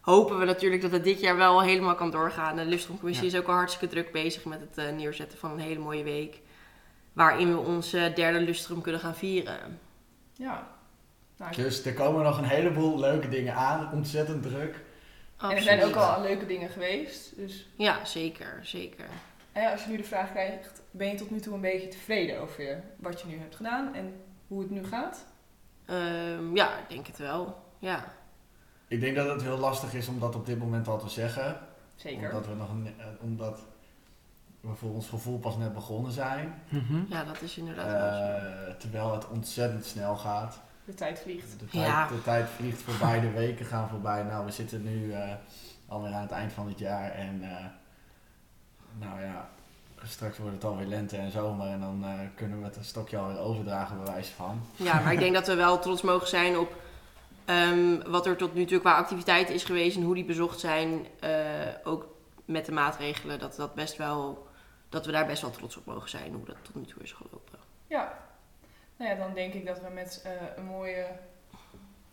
hopen 0.00 0.38
we 0.38 0.44
natuurlijk 0.44 0.82
dat 0.82 0.90
het 0.92 1.04
dit 1.04 1.20
jaar 1.20 1.36
wel 1.36 1.62
helemaal 1.62 1.94
kan 1.94 2.10
doorgaan. 2.10 2.56
De 2.56 2.64
Lustrumcommissie 2.64 3.30
Ja. 3.30 3.32
is 3.36 3.38
ook 3.42 3.48
al 3.48 3.54
hartstikke 3.54 3.94
druk 3.94 4.12
bezig 4.12 4.44
met 4.44 4.60
het 4.60 4.78
eh, 4.86 4.94
neerzetten 4.96 5.38
van 5.38 5.50
een 5.50 5.58
hele 5.58 5.78
mooie 5.80 6.02
week. 6.04 6.40
Waarin 7.12 7.52
we 7.52 7.58
onze 7.60 8.12
derde 8.14 8.40
Lustrum 8.40 8.80
kunnen 8.80 9.00
gaan 9.00 9.14
vieren. 9.14 9.78
Ja. 10.32 10.68
Nou, 11.36 11.54
Dus 11.54 11.84
er 11.84 11.94
komen 11.94 12.22
nog 12.24 12.38
een 12.38 12.44
heleboel 12.44 12.98
leuke 12.98 13.28
dingen 13.28 13.54
aan. 13.54 13.92
Ontzettend 13.92 14.42
druk. 14.42 14.80
en 15.38 15.50
er 15.50 15.62
zijn 15.62 15.84
ook 15.84 15.94
al 15.94 16.22
leuke 16.22 16.46
dingen 16.46 16.68
geweest. 16.68 17.36
Dus 17.36 17.68
Ja, 17.76 18.04
zeker, 18.04 18.58
zeker. 18.62 19.04
hè, 19.52 19.70
als 19.70 19.84
je 19.84 19.90
nu 19.90 19.96
de 19.96 20.04
vraag 20.04 20.30
krijgt, 20.30 20.82
ben 20.90 21.08
je 21.08 21.14
tot 21.14 21.30
nu 21.30 21.40
toe 21.40 21.54
een 21.54 21.60
beetje 21.60 21.88
tevreden 21.88 22.40
over 22.40 22.82
wat 22.96 23.20
je 23.20 23.26
nu 23.28 23.38
hebt 23.38 23.56
gedaan 23.56 23.94
en 23.94 24.14
hoe 24.48 24.60
het 24.60 24.70
nu 24.70 24.84
gaat? 24.84 25.26
Ehm, 25.86 26.56
ja, 26.56 26.78
ik 26.78 26.88
denk 26.88 27.06
het 27.06 27.18
wel. 27.18 27.62
Ja. 27.78 28.04
Ik 28.88 29.00
denk 29.00 29.16
dat 29.16 29.28
het 29.28 29.42
heel 29.42 29.58
lastig 29.58 29.94
is 29.94 30.08
om 30.08 30.18
dat 30.20 30.34
op 30.34 30.46
dit 30.46 30.58
moment 30.58 30.88
al 30.88 30.98
te 30.98 31.08
zeggen. 31.08 31.58
Zeker. 31.94 32.28
Omdat 32.28 32.46
we 32.46 32.54
nog 32.54 32.70
een, 32.70 32.94
eh, 32.98 33.06
omdat 33.20 33.66
we 34.62 34.74
voor 34.74 34.90
ons 34.94 35.08
gevoel 35.08 35.38
pas 35.38 35.56
net 35.56 35.74
begonnen 35.74 36.12
zijn. 36.12 36.62
Mhm. 36.68 37.00
ja, 37.08 37.24
dat 37.24 37.42
is 37.42 37.56
inderdaad 37.58 37.90
wel 37.90 38.12
zo. 38.12 38.46
Eh, 38.68 38.74
terwijl 38.74 39.12
het 39.12 39.28
ontzettend 39.28 39.84
snel 39.84 40.16
gaat. 40.16 40.60
De 40.84 40.94
tijd 40.94 41.18
vliegt. 41.20 41.50
De 41.58 41.66
tijd, 41.66 41.86
Ja. 41.86 42.08
de 42.08 42.22
tijd 42.22 42.48
vliegt 42.48 42.82
voorbij, 42.82 43.20
de 43.20 43.30
weken 43.30 43.66
gaan 43.66 43.88
voorbij. 43.88 44.22
Nou, 44.22 44.44
we 44.44 44.50
zitten 44.52 44.82
nu 44.82 45.12
eh, 45.12 45.32
alweer 45.88 46.12
aan 46.12 46.22
het 46.22 46.30
eind 46.30 46.52
van 46.52 46.68
het 46.68 46.78
jaar. 46.78 47.10
En 47.10 47.40
eh, 47.42 47.64
nou 48.98 49.20
ja, 49.20 49.48
straks 50.02 50.38
wordt 50.38 50.54
het 50.54 50.64
alweer 50.64 50.86
lente 50.86 51.16
en 51.16 51.30
zomer. 51.30 51.66
En 51.66 51.80
dan 51.80 52.04
eh, 52.04 52.10
kunnen 52.34 52.58
we 52.58 52.64
het 52.64 52.76
een 52.76 52.84
stokje 52.84 53.18
alweer 53.18 53.38
overdragen, 53.38 54.02
bij 54.04 54.12
wijze 54.12 54.32
van. 54.32 54.60
Ja, 54.76 55.00
maar 55.00 55.12
ik 55.12 55.18
denk 55.18 55.34
dat 55.34 55.46
we 55.46 55.54
wel 55.54 55.78
trots 55.78 56.02
mogen 56.02 56.28
zijn 56.28 56.58
op 56.58 56.74
ehm, 57.44 58.10
wat 58.10 58.26
er 58.26 58.36
tot 58.36 58.54
nu 58.54 58.64
toe 58.64 58.80
qua 58.80 58.96
activiteiten 58.96 59.54
is 59.54 59.64
geweest 59.64 59.96
en 59.96 60.02
hoe 60.02 60.14
die 60.14 60.24
bezocht 60.24 60.60
zijn. 60.60 61.06
eh, 61.20 61.30
ook 61.84 62.06
met 62.44 62.66
de 62.66 62.72
maatregelen, 62.72 63.38
dat, 63.38 63.56
dat, 63.56 63.74
best 63.74 63.96
wel, 63.96 64.46
dat 64.92 65.06
we 65.06 65.12
daar 65.12 65.26
best 65.26 65.42
wel 65.42 65.50
trots 65.50 65.76
op 65.76 65.84
mogen 65.86 66.08
zijn 66.10 66.32
hoe 66.32 66.44
dat 66.44 66.56
tot 66.62 66.74
nu 66.74 66.84
toe 66.84 67.02
is 67.02 67.12
gelopen. 67.12 67.58
Ja. 67.86 68.18
Nou 68.96 69.10
ja, 69.10 69.16
dan 69.16 69.34
denk 69.34 69.54
ik 69.54 69.66
dat 69.66 69.80
we 69.80 69.88
met 69.88 70.22
eh, 70.24 70.32
een 70.56 70.64
mooie 70.64 71.06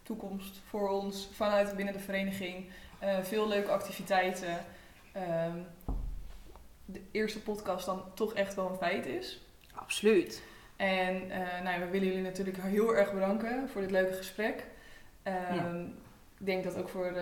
toekomst 0.03 0.61
voor 0.67 0.89
ons 0.89 1.29
vanuit 1.33 1.75
binnen 1.75 1.93
de 1.93 1.99
vereniging, 1.99 2.69
eh, 2.99 3.19
veel 3.19 3.47
leuke 3.47 3.71
activiteiten, 3.71 4.65
ehm, 5.11 5.57
de 6.85 7.01
eerste 7.11 7.41
podcast 7.41 7.85
dan 7.85 8.03
toch 8.13 8.33
echt 8.33 8.55
wel 8.55 8.69
een 8.69 8.77
feit 8.77 9.05
is. 9.05 9.41
Absoluut. 9.75 10.43
En 10.75 11.31
eh, 11.31 11.61
nou 11.63 11.79
ja, 11.79 11.85
we 11.85 11.91
willen 11.91 12.07
jullie 12.07 12.23
natuurlijk 12.23 12.57
heel 12.61 12.95
erg 12.95 13.13
bedanken 13.13 13.69
voor 13.69 13.81
dit 13.81 13.91
leuke 13.91 14.13
gesprek. 14.13 14.65
Ehm, 15.23 15.55
Ja. 15.55 15.85
Ik 16.39 16.45
denk 16.45 16.63
dat 16.63 16.77
ook 16.77 16.89
voor 16.89 17.13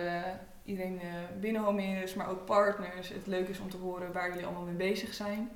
iedereen 0.68 1.00
eh 1.00 1.06
binnen 1.40 1.62
Homerus, 1.62 2.14
maar 2.14 2.28
ook 2.30 2.44
partners, 2.44 3.08
het 3.08 3.26
leuk 3.26 3.48
is 3.48 3.58
om 3.58 3.70
te 3.70 3.76
horen 3.76 4.12
waar 4.12 4.28
jullie 4.28 4.44
allemaal 4.44 4.64
mee 4.64 4.74
bezig 4.90 5.14
zijn. 5.14 5.50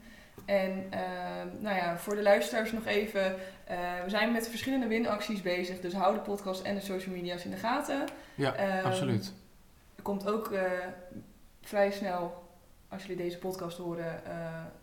En 0.44 0.86
ehm, 0.90 1.46
nou 1.60 1.76
ja, 1.76 1.96
voor 1.98 2.14
de 2.14 2.22
luisteraars 2.22 2.72
nog 2.72 2.86
even. 2.86 3.24
eh, 3.64 3.78
we 4.04 4.10
zijn 4.10 4.32
met 4.32 4.48
verschillende 4.48 4.86
winacties 4.86 5.42
bezig, 5.42 5.80
dus 5.80 5.92
hou 5.92 6.14
de 6.14 6.20
podcast 6.20 6.62
en 6.62 6.74
de 6.74 6.80
social 6.80 7.14
media's 7.14 7.44
in 7.44 7.50
de 7.50 7.56
gaten. 7.56 8.04
Ja, 8.34 8.54
Ehm, 8.54 8.86
absoluut. 8.86 9.32
Er 9.96 10.02
komt 10.02 10.26
ook 10.28 10.52
eh, 10.52 10.62
vrij 11.62 11.90
snel, 11.90 12.48
als 12.88 13.02
jullie 13.02 13.22
deze 13.22 13.38
podcast 13.38 13.78
horen, 13.78 14.20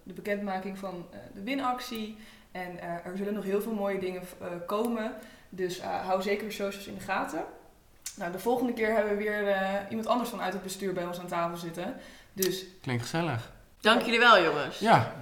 de 0.04 0.13
bekendmaking 0.13 0.78
van 0.78 1.06
de 1.34 1.44
winactie. 1.44 2.18
En 2.52 2.82
er 2.82 3.18
zullen 3.18 3.34
nog 3.34 3.44
heel 3.44 3.62
veel 3.62 3.74
mooie 3.74 4.00
dingen 4.00 4.22
komen. 4.65 5.13
Dus 5.50 5.82
hou 5.82 6.22
zeker 6.22 6.46
de 6.48 6.54
socials 6.54 6.88
in 6.88 6.94
de 6.94 7.00
gaten. 7.00 7.44
Nou, 8.19 8.32
de 8.32 8.39
volgende 8.39 8.73
keer 8.73 8.93
hebben 8.93 9.17
we 9.17 9.23
weer 9.23 9.47
eh, 9.47 9.73
iemand 9.89 10.08
anders 10.08 10.29
vanuit 10.29 10.53
het 10.53 10.63
bestuur 10.63 10.93
bij 10.93 11.05
ons 11.05 11.19
aan 11.19 11.27
tafel 11.27 11.58
zitten. 11.58 11.95
Dus 12.34 12.65
Klinkt 12.82 13.01
gezellig. 13.03 13.51
Dank 13.82 14.01
jullie 14.01 14.19
wel, 14.19 14.43
jongens. 14.43 14.79
Ja, 14.79 15.13